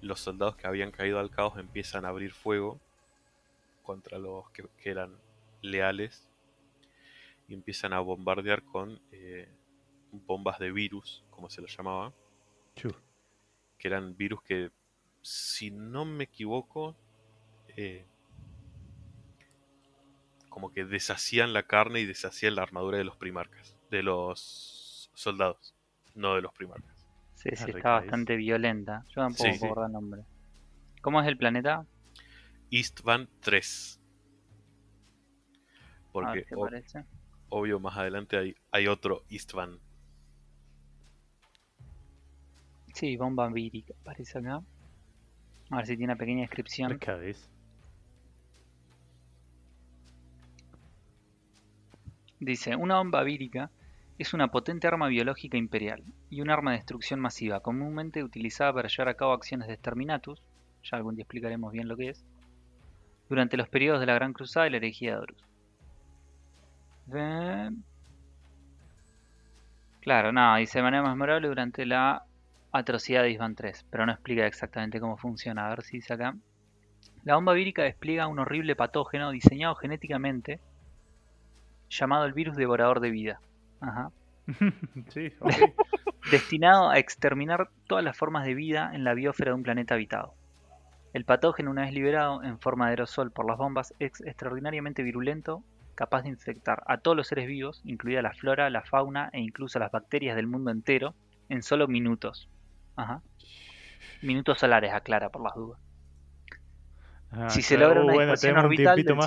[0.01, 2.80] los soldados que habían caído al caos empiezan a abrir fuego
[3.84, 5.18] contra los que, que eran
[5.62, 6.30] leales
[7.47, 9.49] y empiezan a bombardear con eh,
[10.12, 12.14] bombas de virus, como se lo llamaba,
[13.78, 14.72] que eran virus que,
[15.22, 16.95] si no me equivoco,
[17.76, 18.05] eh,
[20.50, 25.76] como que deshacían la carne y deshacían la armadura de los primarcas, de los soldados,
[26.16, 27.08] no de los primarcas.
[27.34, 29.04] Sí, sí, Ah, está bastante violenta.
[29.16, 29.68] Yo tampoco Sí, me sí.
[29.88, 30.22] el nombre.
[31.02, 31.86] ¿Cómo es el planeta?
[32.80, 34.00] Istvan 3.
[36.22, 37.04] A Porque o- parece.
[37.50, 39.82] obvio más adelante hay, hay otro Istvan.
[42.93, 44.62] Sí, bomba vírica, parece acá.
[45.72, 47.02] A ver si tiene una pequeña descripción.
[47.02, 47.50] Arcades.
[52.40, 53.70] Dice, una bomba vírica
[54.18, 58.88] es una potente arma biológica imperial y un arma de destrucción masiva, comúnmente utilizada para
[58.88, 60.42] llevar a cabo acciones de exterminatus,
[60.84, 62.26] ya algún día explicaremos bien lo que es,
[63.30, 65.44] durante los periodos de la Gran Cruzada y la herejía de Horus.
[70.02, 72.24] Claro, no, dice de manera más memorable durante la
[72.72, 75.68] atrocidad de Isvan 3, pero no explica exactamente cómo funciona.
[75.68, 76.36] A ver si dice acá.
[77.24, 80.60] La bomba vírica despliega un horrible patógeno diseñado genéticamente
[81.90, 83.42] llamado el virus devorador de vida.
[83.82, 84.12] Ajá.
[85.10, 85.54] sí, ok.
[86.32, 90.36] Destinado a exterminar todas las formas de vida en la biosfera de un planeta habitado.
[91.14, 95.64] El patógeno, una vez liberado en forma de aerosol por las bombas, es extraordinariamente virulento,
[95.96, 99.80] capaz de infectar a todos los seres vivos, incluida la flora, la fauna e incluso
[99.80, 101.16] las bacterias del mundo entero,
[101.50, 102.50] en solo minutos.
[102.96, 103.24] Ajá.
[104.22, 105.80] Minutos solares, aclara por las dudas.
[107.32, 109.26] Ah, Si se logra Uh, una bueno, dispersión un orbital tiempito del más.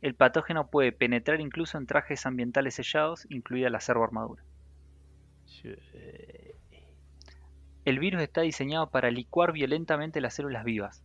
[0.00, 4.42] 100%, el patógeno puede penetrar incluso en trajes ambientales sellados, incluida la servo-armadura.
[7.84, 11.02] El virus está diseñado para licuar violentamente las células vivas,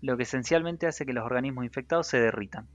[0.00, 2.66] lo que esencialmente hace que los organismos infectados se derritan.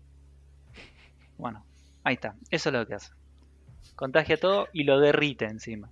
[1.37, 1.65] Bueno,
[2.03, 3.13] ahí está, eso es lo que hace.
[3.95, 5.89] Contagia todo y lo derrite encima.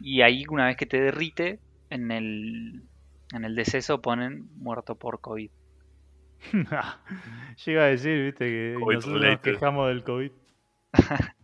[0.00, 1.60] Y ahí una vez que te derrite,
[1.90, 2.82] en el,
[3.32, 5.50] en el deceso ponen muerto por COVID.
[7.66, 10.32] Iba a decir, viste, que COVID nosotros nos quejamos del COVID.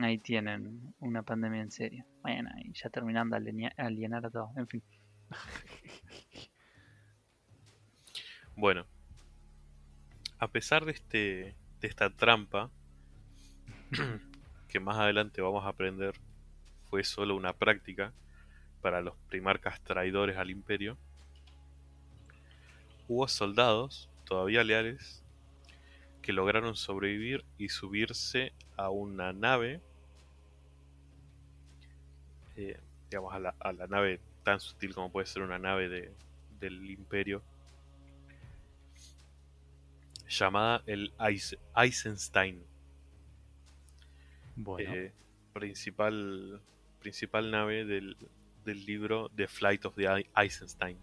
[0.00, 2.04] Ahí tienen una pandemia en serio.
[2.22, 4.56] Bueno, y ya terminando de alienar a todos.
[4.56, 4.82] En fin.
[8.54, 8.84] Bueno,
[10.38, 12.70] a pesar de, este, de esta trampa,
[14.68, 16.14] que más adelante vamos a aprender,
[16.84, 18.12] fue solo una práctica
[18.82, 20.98] para los primarcas traidores al imperio,
[23.12, 25.22] hubo soldados todavía leales
[26.22, 29.80] que lograron sobrevivir y subirse a una nave,
[32.56, 32.78] eh,
[33.10, 36.12] digamos, a la, a la nave tan sutil como puede ser una nave de-
[36.60, 37.42] del imperio,
[40.28, 42.62] llamada el Eis- Eisenstein,
[44.56, 45.12] Bueno, eh,
[45.52, 46.60] principal,
[47.00, 48.16] principal nave del,
[48.64, 50.96] del libro The Flight of the Ei- Eisenstein,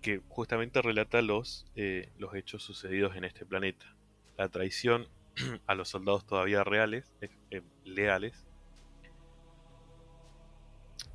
[0.00, 3.94] que justamente relata los, eh, los hechos sucedidos en este planeta.
[4.36, 5.08] La traición
[5.66, 8.46] a los soldados todavía reales, eh, eh, leales,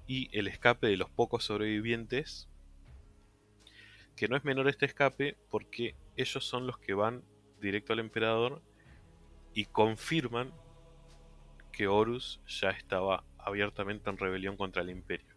[0.07, 2.47] y el escape de los pocos sobrevivientes,
[4.15, 7.23] que no es menor este escape porque ellos son los que van
[7.59, 8.61] directo al emperador
[9.53, 10.53] y confirman
[11.71, 15.35] que Horus ya estaba abiertamente en rebelión contra el imperio.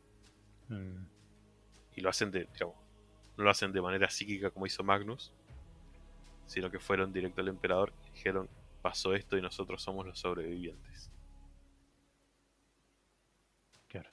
[0.69, 1.07] mm,
[1.97, 2.77] Y lo hacen de, digamos,
[3.45, 5.33] lo hacen de manera psíquica como hizo Magnus,
[6.47, 8.49] sino que fueron directo al emperador y dijeron,
[8.83, 11.11] pasó esto y nosotros somos los sobrevivientes.
[13.89, 14.11] claro.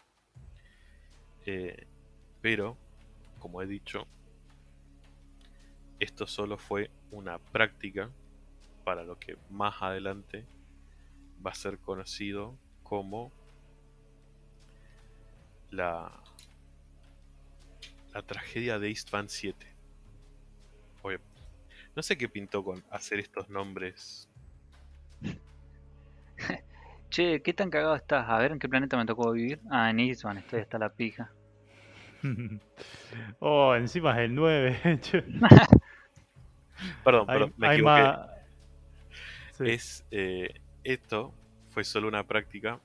[1.46, 1.88] Eh,
[2.42, 2.78] pero,
[3.40, 4.06] como he dicho,
[6.00, 8.12] esto solo fue una práctica
[8.84, 10.46] para lo que más adelante
[11.46, 13.32] va a ser conocido como
[15.72, 16.12] la,
[18.16, 19.68] la tragedia de Istvan 7.
[21.01, 21.20] Oye,
[21.97, 24.30] no sé qué pintó con hacer estos nombres.
[27.09, 28.26] Che, ¿qué tan cagado estás?
[28.28, 29.61] A ver en qué planeta me tocó vivir.
[29.70, 31.32] Ah, en Isvan, estoy hasta la pija.
[33.39, 34.99] oh, encima es el 9.
[35.01, 35.22] che.
[37.03, 38.01] Perdón, perdón, me hay equivoqué.
[38.01, 38.30] más.
[39.53, 39.63] Sí.
[39.70, 41.34] es eh, esto
[41.70, 42.82] fue solo una práctica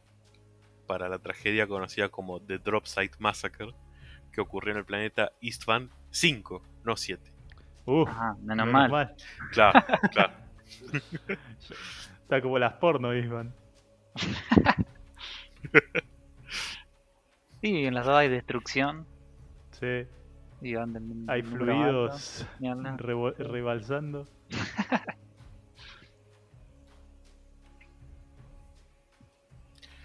[0.86, 3.74] para la tragedia conocida como The Drop Site Massacre
[4.41, 7.30] que ocurrió en el planeta Istvan 5, no 7.
[7.84, 8.91] Uf, Ajá, menos menos mal.
[8.91, 9.14] mal.
[9.53, 10.32] Claro, claro.
[12.22, 13.53] Está como las porno, Isman.
[17.62, 19.07] Sí, en las dos hay destrucción.
[19.72, 20.07] Sí,
[20.62, 24.26] Y van del del hay fluidos alto, rebalsando.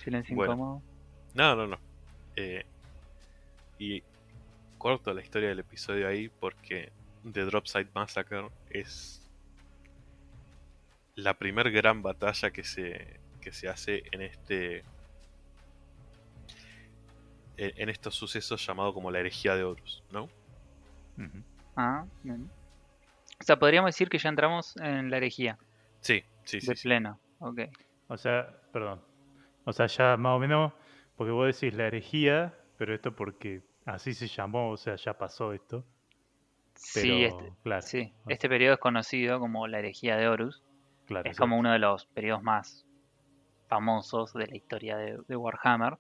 [0.04, 0.54] Silencio Bueno.
[0.54, 0.82] incómodo.
[1.34, 1.78] No, no, no.
[2.36, 2.66] Eh,
[3.80, 4.04] y
[4.78, 6.92] corto la historia del episodio ahí porque
[7.32, 9.22] The Drop Site Massacre es
[11.16, 14.84] la primer gran batalla que se, que se hace en este
[17.58, 20.30] en, en estos sucesos llamado como la herejía de Horus, ¿no?
[21.78, 22.50] Ah, bien.
[23.40, 25.58] O sea, podríamos decir que ya entramos en la herejía
[26.02, 26.68] Sí, sí, sí.
[26.68, 26.84] de sí.
[26.84, 27.20] pleno.
[27.40, 27.62] Ok.
[28.08, 29.02] O sea, perdón.
[29.66, 30.74] O sea, ya más o menos,
[31.16, 35.54] porque vos decís la herejía, pero esto porque así se llamó, o sea, ya pasó
[35.54, 35.86] esto.
[36.94, 40.64] Pero, sí, este, claro, sí, este periodo es conocido como la herejía de Horus.
[41.06, 42.86] claro, Es como uno de los periodos más
[43.68, 45.98] famosos de la historia de, de Warhammer.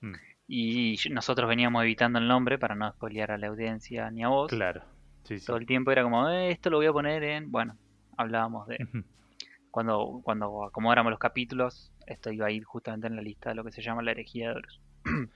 [0.00, 0.14] Mm,
[0.46, 4.50] Y nosotros veníamos evitando el nombre para no spoilear a la audiencia ni a vos.
[4.50, 4.82] Claro,
[5.24, 5.46] sí, sí.
[5.46, 7.50] Todo el tiempo era como, "Eh, esto lo voy a poner en...
[7.50, 7.78] Bueno,
[8.16, 8.78] hablábamos de...
[8.82, 9.04] Ujú.
[9.70, 13.62] Cuando, cuando acomodáramos los capítulos, esto iba a ir justamente en la lista de lo
[13.64, 14.80] que se llama la herejía de Horus.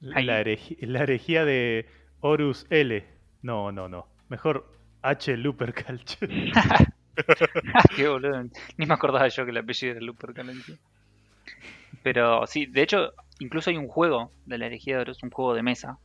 [0.00, 1.86] La, hereji- la herejía de
[2.20, 3.04] Horus L.
[3.42, 4.06] No, no, no.
[4.28, 4.70] Mejor
[5.02, 5.36] H.
[5.36, 6.00] Lupercal.
[7.96, 8.42] Qué boludo.
[8.76, 10.78] Ni me acordaba yo que el apellido era Lupercal encima.
[12.02, 15.54] Pero sí, de hecho, incluso hay un juego de la herejía de Horus, un juego
[15.54, 15.98] de mesa.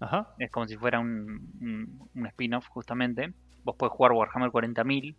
[0.00, 0.34] Ajá.
[0.38, 3.32] Es como si fuera un, un- un spin-off justamente.
[3.64, 5.16] Vos podés jugar Warhammer 40.000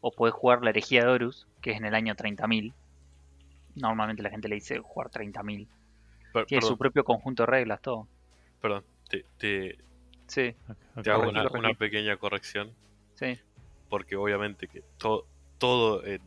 [0.00, 2.74] o podés jugar la herejía de Horus, que es en el año 30.000.
[3.76, 5.68] Normalmente la gente le dice jugar 30.000.
[6.36, 8.06] Per- Tiene su propio conjunto de reglas, todo.
[8.60, 9.78] perdón, te, te-
[10.26, 10.54] Sí,
[11.02, 12.70] te hago una, pequeña corrección,
[13.14, 13.38] sí.
[13.88, 15.24] porque obviamente que to-
[15.58, 16.20] todo en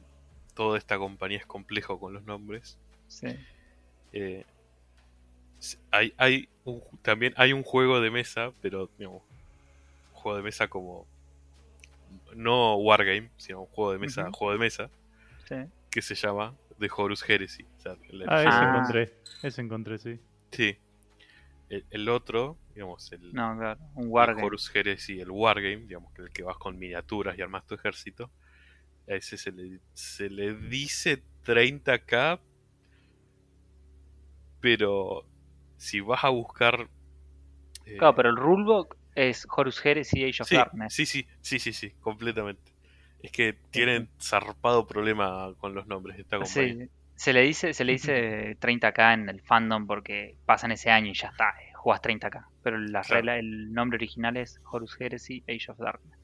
[0.55, 2.77] toda esta compañía es complejo con los nombres.
[3.07, 3.27] sí.
[4.11, 4.43] Eh,
[5.91, 9.21] hay, hay un, también hay un juego de mesa, pero digamos,
[10.13, 11.05] un juego de mesa como
[12.35, 14.31] no Wargame, sino un juego de mesa, Ujú.
[14.33, 14.89] juego de mesa,
[15.47, 15.55] sí.
[15.89, 17.63] que se llama The Horus Heresy.
[17.77, 18.69] O sea, el- Ah, ese Ah.
[18.69, 19.13] encontré.
[19.43, 20.19] Ese encontré, sí.
[20.51, 20.77] Sí.
[21.69, 23.79] El, el otro, digamos, el, No, claro.
[23.95, 24.43] Un Wargame.
[24.43, 28.31] Horus Heresy, el Wargame, digamos, que el que vas con miniaturas y armas tu ejército.
[29.07, 32.39] A ese se le, se le dice 30k,
[34.61, 35.25] pero
[35.77, 36.89] si vas a buscar...
[37.85, 40.93] eh, Claro, pero el rulebook es Horus Heresy Age of sí, Darkness.
[40.93, 42.68] sí, sí, sí, sí, sí, completamente.
[43.21, 46.85] Es que tienen zarpado problema con los nombres de esta compañía.
[46.85, 51.07] Sí, se le dice, se le dice 30k en el fandom porque pasan ese año
[51.11, 52.47] y ya está, eh, jugás 30k.
[52.63, 53.15] Pero la Claro.
[53.15, 56.17] regla, el nombre original es Horus Heresy Age of Darkness.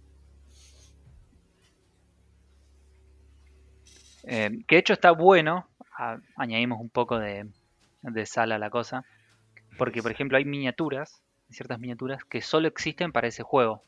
[4.24, 5.68] Eh, que de hecho está bueno,
[5.98, 7.48] a- añadimos un poco de,
[8.02, 9.04] de sal a la cosa,
[9.78, 13.84] porque por ejemplo hay miniaturas, ciertas miniaturas que solo existen para ese juego.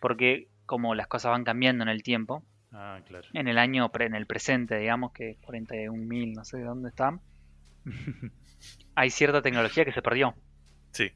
[0.00, 3.26] Porque como las cosas van cambiando en el tiempo, Ah, claro.
[3.32, 7.18] en el año, en el presente, digamos, que 41.000, no sé de dónde está,
[8.94, 10.36] hay cierta tecnología que se perdió.
[10.92, 11.10] Sí,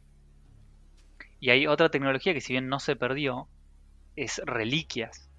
[1.39, 3.47] Y hay otra tecnología que si bien no se perdió,
[4.17, 5.31] es reliquias.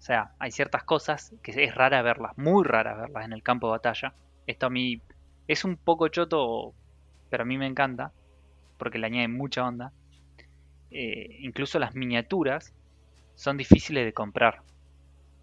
[0.00, 3.68] O sea, hay ciertas cosas que es rara verlas, muy rara verlas en el campo
[3.68, 4.14] de batalla.
[4.48, 5.00] Esto a mí
[5.46, 6.74] es un poco choto,
[7.30, 8.12] pero a mí me encanta,
[8.78, 9.92] porque le añade mucha onda.
[10.90, 12.74] Eh, incluso las miniaturas
[13.40, 14.60] son difíciles de comprar.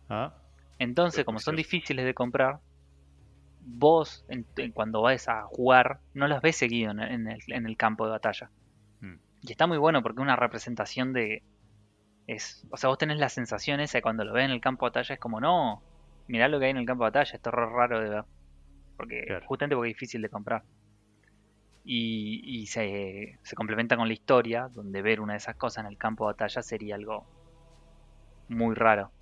[0.08, 0.32] Ah,
[0.78, 2.60] Entonces, como son difíciles de comprar,
[3.60, 8.06] vos en- en cuando vas a jugar no las ves seguido en, en el, campo
[8.06, 8.52] de batalla.
[9.02, 9.16] Mm.
[9.42, 11.42] Y está muy bueno porque una representación de...
[12.28, 14.86] Es, o sea, vos tenés la sensación esa de cuando lo ves en el campo
[14.86, 15.82] de batalla es como, no,
[16.28, 18.24] mirá lo que hay en el campo de batalla, esto es raro de ver.
[18.96, 19.46] Porque, Claro.
[19.48, 20.62] justamente porque es difícil de comprar.
[21.84, 25.92] Y, y se, se complementa con la historia, donde ver una de esas cosas en
[25.92, 27.26] el campo de batalla sería algo
[28.50, 29.14] muy raro.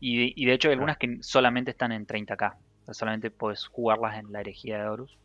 [0.00, 2.58] Y de, y de hecho hay algunas que solamente están en 30k.
[2.82, 5.18] O sea, solamente puedes jugarlas en la herejía de Horus.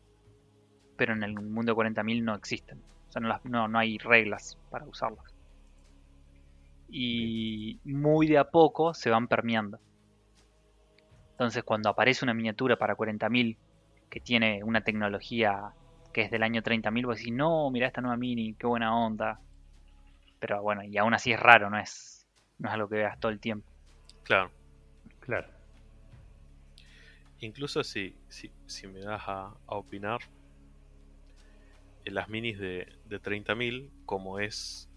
[0.96, 2.80] Pero en el mundo 40.000 no existen.
[2.80, 5.36] O sea, no, las- no, no hay reglas para usarlas.
[6.90, 9.80] Y muy de a poco se van permeando.
[11.38, 13.60] Entonces cuando aparece una miniatura para 40.000
[14.10, 15.74] que tiene una tecnología
[16.14, 19.42] que es del año 30.000, vos decís, no, mira esta nueva mini, qué buena onda.
[20.40, 22.11] Pero bueno, y aún así es raro, no es,
[22.62, 23.72] no es algo que veas todo el tiempo.
[24.24, 24.52] claro.
[25.20, 25.48] claro.
[27.40, 30.22] Incluso si, si, si me das a, a opinar,
[32.06, 34.90] en las minis de, de 30.000, como es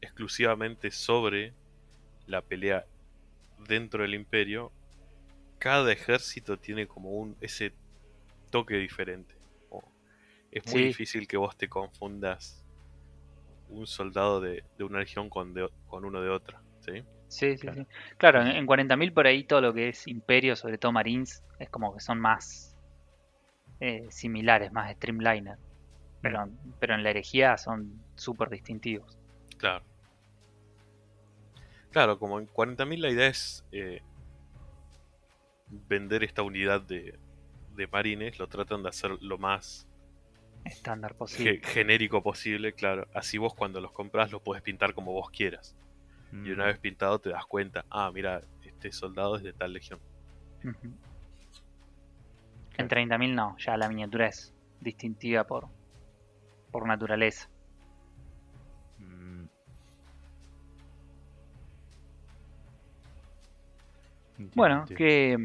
[0.00, 1.54] exclusivamente sobre
[2.26, 2.86] la pelea
[3.68, 4.72] dentro del imperio,
[5.58, 7.74] cada ejército tiene como un ese
[8.50, 9.34] toque diferente.
[9.70, 9.82] O
[10.50, 10.88] es muy Sí.
[10.88, 12.64] difícil que vos te confundas
[13.68, 16.62] un soldado de, de una región con, de- con uno de otra.
[16.86, 17.04] ¿Sí?
[17.28, 17.72] Sí, sí, Claro.
[17.72, 17.86] sí.
[18.18, 21.70] Claro, en, en 40.000 por ahí todo lo que es Imperio, sobre todo Marines, es
[21.70, 22.76] como que son más
[23.80, 25.56] eh, similares, más streamliner.
[26.20, 26.48] Pero,
[26.80, 29.18] pero en la herejía son súper distintivos.
[29.58, 29.84] Claro.
[31.90, 34.00] Claro, como en 40.000 la idea es eh,
[35.88, 37.18] vender esta unidad de,
[37.76, 39.86] de marines, lo tratan de hacer lo más
[40.64, 41.62] Estándar ge- posible.
[41.62, 43.06] genérico posible, claro.
[43.12, 45.76] Así vos cuando los compras los puedes pintar como vos quieras.
[46.44, 50.00] Y una vez pintado te das cuenta, ah, mira, este soldado es de tal legión.
[50.64, 50.92] Ujú.
[52.78, 55.68] En 30.000 no, ya la miniatura es distintiva por,
[56.70, 57.48] por naturaleza.
[58.98, 59.44] Mm.
[64.54, 64.84] Bueno.
[64.86, 65.36] ¿qué,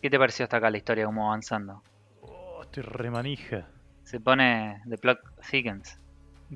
[0.00, 1.82] ¿qué te pareció hasta acá la historia, cómo va avanzando?
[2.22, 3.68] Oh, estoy remanija.
[4.04, 5.18] Se pone The Plot
[5.50, 5.98] Thickens.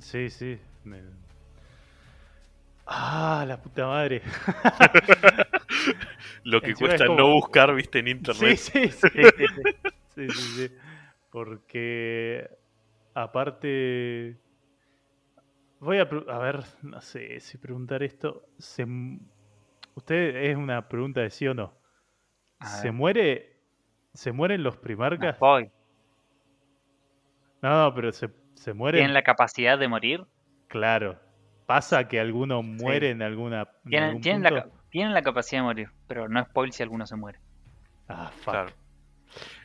[0.00, 0.58] Sí, sí.
[0.84, 1.25] me-
[2.86, 4.22] Ah, la puta madre.
[6.44, 8.56] Lo que Encima cuesta como- no buscar, viste, en internet.
[8.56, 8.90] sí, sí.
[9.08, 9.62] Sí, sí, sí.
[10.14, 10.74] Sí, sí, sí.
[11.30, 12.48] Porque
[13.14, 14.36] aparte
[15.80, 18.46] voy a a ver, no sé si preguntar esto.
[18.58, 18.86] Se,
[19.94, 21.74] usted es una pregunta de sí o no.
[22.62, 23.56] ¿Se muere?
[24.14, 25.36] ¿Se mueren los No, primarcas?
[25.40, 25.60] No,
[27.62, 29.00] no, pero se, se mueren.
[29.00, 30.24] ¿Tienen la capacidad de morir?
[30.68, 31.18] Claro.
[31.66, 35.64] ¿Pasa que alguno muere en alguna en Tienen, algún tienen, la, tienen la capacidad de
[35.64, 37.40] morir, pero no spoil si alguno se muere.
[38.08, 38.52] Ah, fuck.
[38.52, 38.72] Claro.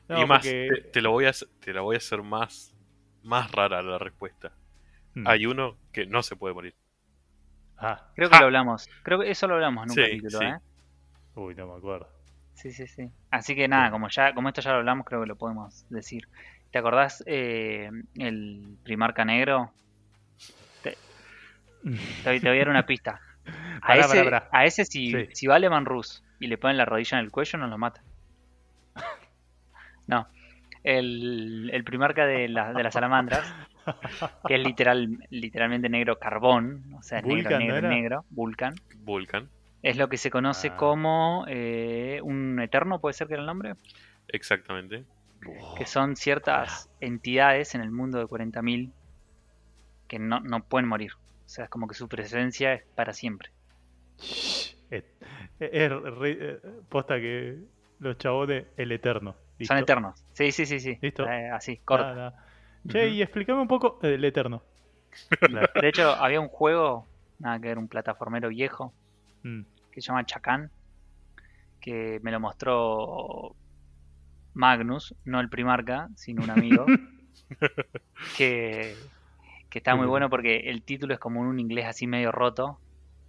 [0.10, 2.76] No, y más, porque- te, te lo voy a, te la voy a hacer más,
[3.24, 4.52] más rara la respuesta.
[5.14, 5.28] Hmm.
[5.28, 6.76] Hay uno que no se puede morir.
[7.78, 8.40] Ah, Creo que Ah.
[8.40, 8.90] lo hablamos.
[9.04, 10.46] Creo que eso lo hablamos en un Sí, capítulo, sí.
[10.46, 10.58] ¿eh?
[11.36, 12.10] uy, no me acuerdo.
[12.54, 13.10] Sí, sí, sí.
[13.32, 16.28] Así que nada, como ya, como esto ya lo hablamos, creo que lo podemos decir.
[16.72, 19.72] ¿Te acordás eh, el primarca negro?
[22.24, 23.20] Te, te voy a dar una pista.
[23.82, 24.50] A Pará, ese, pará, pará.
[24.52, 25.28] a ese si, Sí.
[25.34, 28.04] si va Leman Rus y le ponen la rodilla en el cuello, no lo mata.
[30.08, 30.28] No.
[30.84, 33.54] El, el primarca de, la- de las salamandras,
[34.48, 37.90] que es literal, literalmente negro carbón, o sea, es negro, Vulcan, ¿no negro, era?
[37.90, 38.74] negro, Vulcan.
[38.98, 39.50] Vulcan.
[39.84, 40.78] Es lo que se conoce Ah.
[40.78, 43.76] como eh, un eterno, puede ser que era el nombre,
[44.28, 45.06] Exactamente.
[45.78, 48.92] que son ciertas entidades en el mundo de 40.000
[50.08, 51.12] que no, no pueden morir.
[51.52, 53.50] O sea, es como que su presencia es para siempre.
[54.90, 55.04] Es,
[55.60, 57.58] es re- eh, posta que
[58.00, 59.36] los chabones, el eterno.
[59.60, 60.24] Son eternos.
[60.32, 60.98] Sí, sí, sí, sí.
[61.02, 61.28] Listo.
[61.28, 62.46] Eh, así, nada.
[62.88, 64.64] Che, y explícame un poco el eterno.
[65.42, 65.68] Claro.
[65.82, 67.06] De hecho, había un juego,
[67.40, 68.94] nada que ver, un plataformero viejo,
[69.44, 69.64] Mm.
[69.92, 70.72] que se llama Chacan,
[71.82, 73.58] que me lo mostró
[74.54, 76.86] Magnus, no el primarca, sino un amigo,
[78.38, 78.96] que,
[79.72, 82.80] que está muy bueno porque el título es como un inglés así medio roto,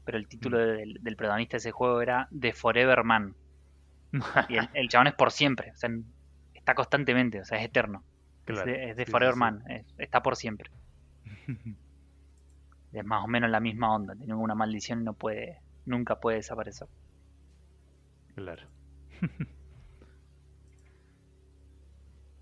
[0.05, 0.61] pero el título Mm.
[0.61, 3.35] del, del protagonista de ese juego era The Forever Man.
[4.51, 5.89] Y el, el chabón es por siempre, o sea,
[6.53, 8.05] está constantemente, o sea, es eterno.
[8.45, 8.71] Claro.
[8.71, 9.39] Es de, es de Sí, sí, Forever sí.
[9.41, 10.71] Man, es- está por siempre.
[12.93, 16.37] Es más o menos la misma onda, tiene una maldición y no puede, nunca puede
[16.39, 16.89] desaparecer.
[18.35, 18.63] Claro.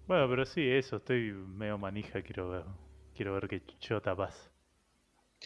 [0.09, 2.64] bueno, pero sí, eso, estoy medio manija, quiero ver,
[3.21, 4.51] quiero ver qué chota pasa.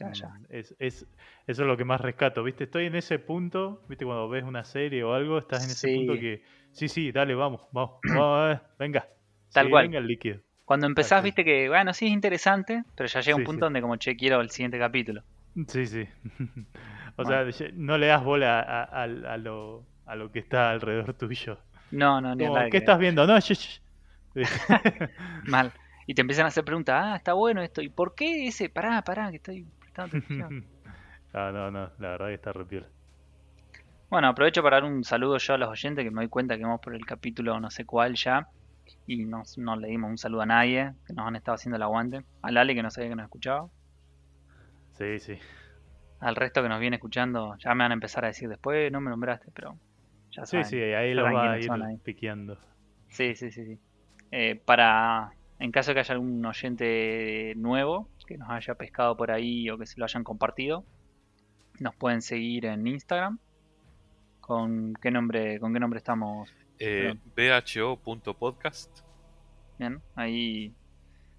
[0.00, 0.28] Ya, ya.
[0.28, 1.06] Mm, Es, es,
[1.46, 2.64] eso es lo que más rescato, ¿viste?
[2.64, 4.04] Estoy en ese punto, ¿viste?
[4.04, 5.88] Cuando ves una serie o algo, estás en ese Sí.
[5.88, 9.08] punto que, sí, sí, dale, vamos, vamos, vamos, venga.
[9.52, 9.86] Tal Sí, cual.
[9.86, 10.40] Venga el líquido.
[10.64, 11.24] Cuando empezás, Así.
[11.24, 14.16] viste que, bueno, sí es interesante, pero ya llega un Sí, punto donde como, che,
[14.16, 15.24] quiero el siguiente capítulo.
[15.68, 16.08] Sí, sí.
[17.16, 17.24] o Bueno.
[17.24, 17.44] sea,
[17.74, 21.58] no le das bola a, a- a lo, a lo que está alrededor tuyo.
[21.90, 23.26] No, no, ni Como, ¿Qué estás viendo?
[23.26, 23.38] No.
[25.46, 25.72] Mal.
[26.06, 28.68] Y te empiezan a hacer preguntas, ah, está bueno esto, ¿y por qué ese?
[28.68, 30.64] Pará, pará, que estoy prestando atención.
[31.36, 32.86] Ah, no, no, la verdad que está re piola.
[34.08, 36.62] Bueno, aprovecho para dar un saludo yo a los oyentes, que me doy cuenta que
[36.62, 38.46] vamos por el capítulo no sé cuál ya.
[39.08, 41.82] Y no, no le dimos un saludo a nadie, que nos han estado haciendo el
[41.82, 42.24] aguante.
[42.42, 43.66] A Lali, que no sabía que nos escuchaba.
[44.92, 45.38] Sí, sí.
[46.20, 49.00] Al resto que nos viene escuchando, ya me van a empezar a decir después, no
[49.00, 49.76] me nombraste, pero
[50.30, 50.66] ya Sí, saben.
[50.66, 51.96] sí, ahí ya los saben va a ir ahí.
[52.04, 52.58] piqueando.
[53.08, 53.78] Sí, sí, sí, sí.
[54.30, 55.32] Eh, para,
[55.64, 59.78] en caso de que haya algún oyente nuevo que nos haya pescado por ahí o
[59.78, 60.84] que se lo hayan compartido,
[61.80, 63.38] nos pueden seguir en Instagram.
[64.42, 66.50] ¿Con qué nombre, con qué nombre estamos?
[66.78, 69.00] Eh, bho.podcast.
[69.78, 70.74] Bien, ahí,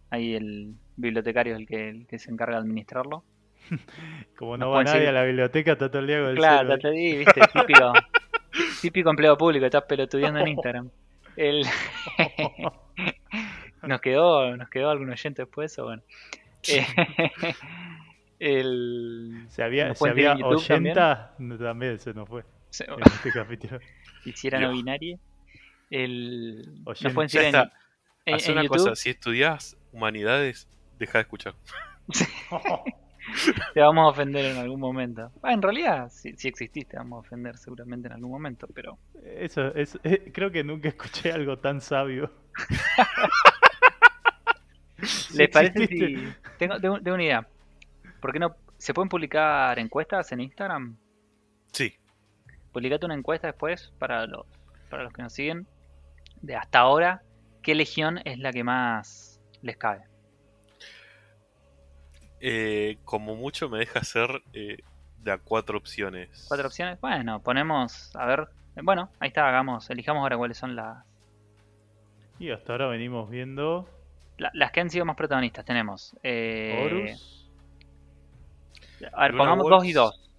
[0.10, 3.24] ahí el bibliotecario es el que, el que se encarga de administrarlo.
[4.38, 5.10] Como Nos no va nadie seguir.
[5.10, 6.80] a la biblioteca, está todo el día con el Claro, celu ahí.
[6.80, 7.94] te di, viste, típico,
[8.82, 10.90] típico empleado público, estás pelotudeando en Instagram.
[11.38, 11.64] El...
[13.88, 16.02] nos quedó, nos quedó algún oyente después, o bueno.
[16.68, 16.86] Eh,
[18.40, 19.46] el...
[19.50, 20.44] Si había, también.
[20.44, 23.80] 80, no, también se nos fue se- en este capítulo.
[24.26, 25.20] hiciera no binario.
[25.90, 26.84] El...
[26.84, 27.56] Nos pueden seguir en,
[28.26, 28.78] en- Haz en una YouTube.
[28.78, 30.68] cosa, si estudias humanidades,
[30.98, 31.54] deja de escuchar.
[33.74, 35.32] Te vamos a ofender en algún momento.
[35.42, 38.98] Ah, en realidad, si, si exististe, te vamos a ofender seguramente en algún momento, pero
[39.24, 42.32] Eso, es, eh, creo que nunca escuché algo tan sabio.
[45.34, 46.34] ¿les parece si...
[46.58, 47.48] Tengo, tengo- tengo una idea.
[48.22, 48.56] ¿Por qué no...
[48.78, 50.98] ¿Se pueden publicar encuestas en Instagram?
[51.72, 51.98] Sí,
[52.72, 54.46] Publicate una encuesta después para los,
[54.90, 55.66] para los que nos siguen
[56.42, 57.24] de hasta ahora
[57.62, 60.04] ¿qué legión es la que más les cabe?
[62.42, 64.78] Eh, como mucho me deja hacer eh,
[65.20, 66.46] de a cuatro opciones.
[66.48, 67.00] ¿Cuatro opciones?
[67.02, 68.48] Bueno, ponemos, a ver,
[68.84, 71.04] bueno, ahí está, hagamos, elijamos ahora cuáles son las,
[72.38, 73.90] Y hasta ahora venimos viendo
[74.38, 75.66] la- las que han sido más protagonistas.
[75.66, 77.52] Tenemos, eh, Horus.
[79.14, 79.78] a ver, Luna pongamos Wolves.
[79.80, 80.32] dos y dos.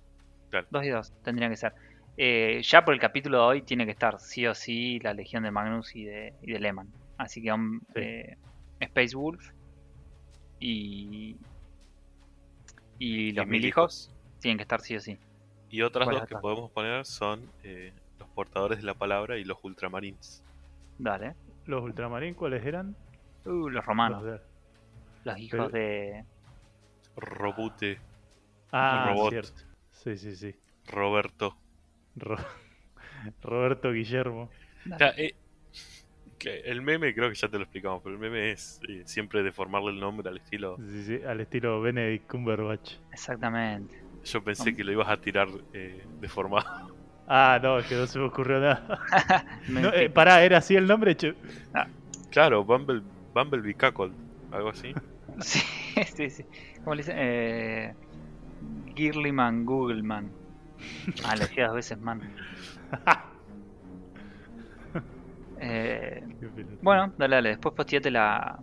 [0.50, 0.66] Claro.
[0.70, 1.74] Dos y dos, tendrían que ser.
[2.16, 5.42] Eh, ya por el capítulo de hoy tiene que estar sí o sí la legión
[5.42, 6.88] de Magnus y de, y de Lehman.
[7.18, 8.00] Así que Sí.
[8.00, 8.36] eh,
[8.80, 9.50] Space Wolf
[10.60, 11.36] y,
[12.98, 15.18] y los Y Milihawks tienen que estar sí o sí.
[15.70, 19.44] Y otras ¿Cuáles dos que podemos poner son eh, los portadores de la palabra y
[19.44, 20.42] los ultramarines.
[20.98, 21.34] Dale.
[21.66, 22.96] Los ultramarín, ¿cuáles eran?
[23.46, 24.40] Uh, los romanos, Los de-
[25.24, 26.24] los hijos Pero- de...
[27.16, 27.98] Robute,
[28.72, 29.30] Ah, robot.
[29.30, 29.62] cierto.
[29.90, 30.54] Sí, sí, sí.
[30.88, 31.56] Roberto.
[32.16, 32.36] Ro-
[33.42, 34.50] Roberto Guillermo.
[34.92, 35.34] O sea, eh,
[36.64, 39.90] el meme creo que ya te lo explicamos, pero el meme es eh, siempre deformarle
[39.90, 40.76] el nombre al estilo.
[40.78, 42.94] Sí, sí, al estilo Benedict Cumberbatch.
[43.12, 44.00] Exactamente.
[44.24, 46.94] Yo pensé que lo ibas a tirar eh, deformado.
[47.28, 49.00] Ah, no, que no se me ocurrió nada.
[49.68, 51.16] No, eh, pará, ¿era así el nombre?
[51.16, 51.34] Che-
[52.30, 53.02] Claro, Bumble,
[53.36, 54.12] Bumblebee Cackle,
[54.50, 54.92] algo así.
[55.40, 55.60] Sí,
[56.14, 56.44] sí, sí.
[56.82, 57.16] ¿Cómo le dicen?
[57.18, 57.94] Eh,
[58.94, 60.32] Girlyman, Googleman.
[61.24, 62.22] Ah, le decía dos veces man.
[65.58, 66.22] Eh,
[66.82, 67.48] bueno, dale, dale.
[67.50, 68.58] Después posteate la,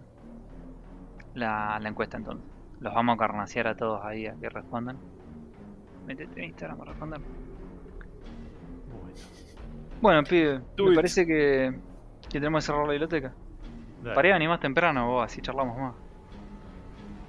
[1.33, 2.47] la, la encuesta entonces.
[2.79, 4.97] Los vamos a carnaciar a todos ahí a que respondan.
[6.05, 7.21] Métete en Instagram a responder.
[10.01, 10.95] Bueno, pibe, me it.
[10.95, 11.71] parece que,
[12.29, 13.35] que tenemos que cerrar la biblioteca.
[14.03, 14.15] Dale.
[14.15, 15.95] Para ir a venir más temprano, vos, así charlamos más.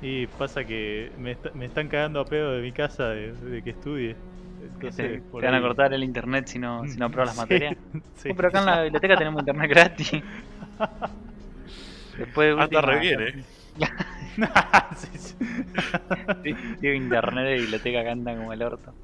[0.00, 3.70] Y pasa que me, me están cagando a pedo de mi casa de, de que
[3.70, 4.16] estudie.
[4.60, 7.76] Entonces, te, van a cortar el internet si no, si no apruebas las Sí, materias.
[8.16, 8.28] sí.
[8.30, 10.12] Oh, pero acá en la biblioteca tenemos internet gratis.
[12.16, 13.44] Después de Anda última- re bien, eh.
[14.96, 15.34] Sí, sí.
[16.42, 18.94] Sí, Digo, internet de biblioteca cantan como el orto.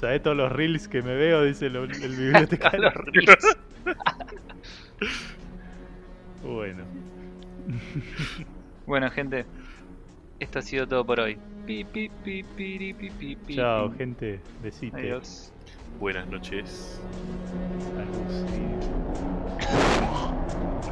[0.00, 1.44] ¿Sabés todos los reels que me veo?
[1.44, 2.84] Dice el, el bibliotecario.
[2.84, 3.56] Los reels.
[6.42, 6.84] bueno,
[8.86, 9.46] bueno, gente,
[10.38, 11.38] esto ha sido todo por hoy.
[11.66, 14.40] Pi, pi, pi, Chao, gente.
[14.62, 14.98] Besitos.
[14.98, 15.52] Adiós.
[15.98, 17.00] Buenas noches.
[17.96, 18.44] Adiós.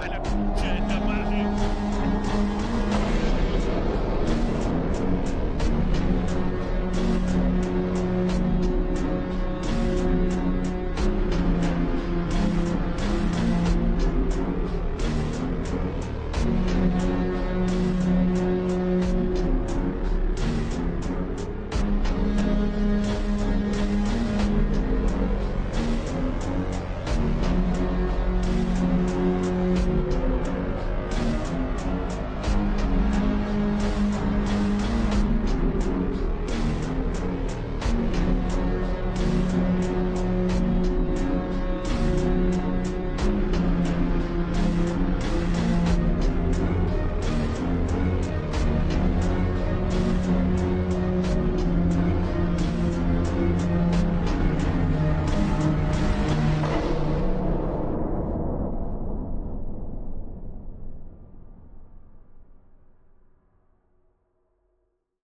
[0.00, 1.27] A la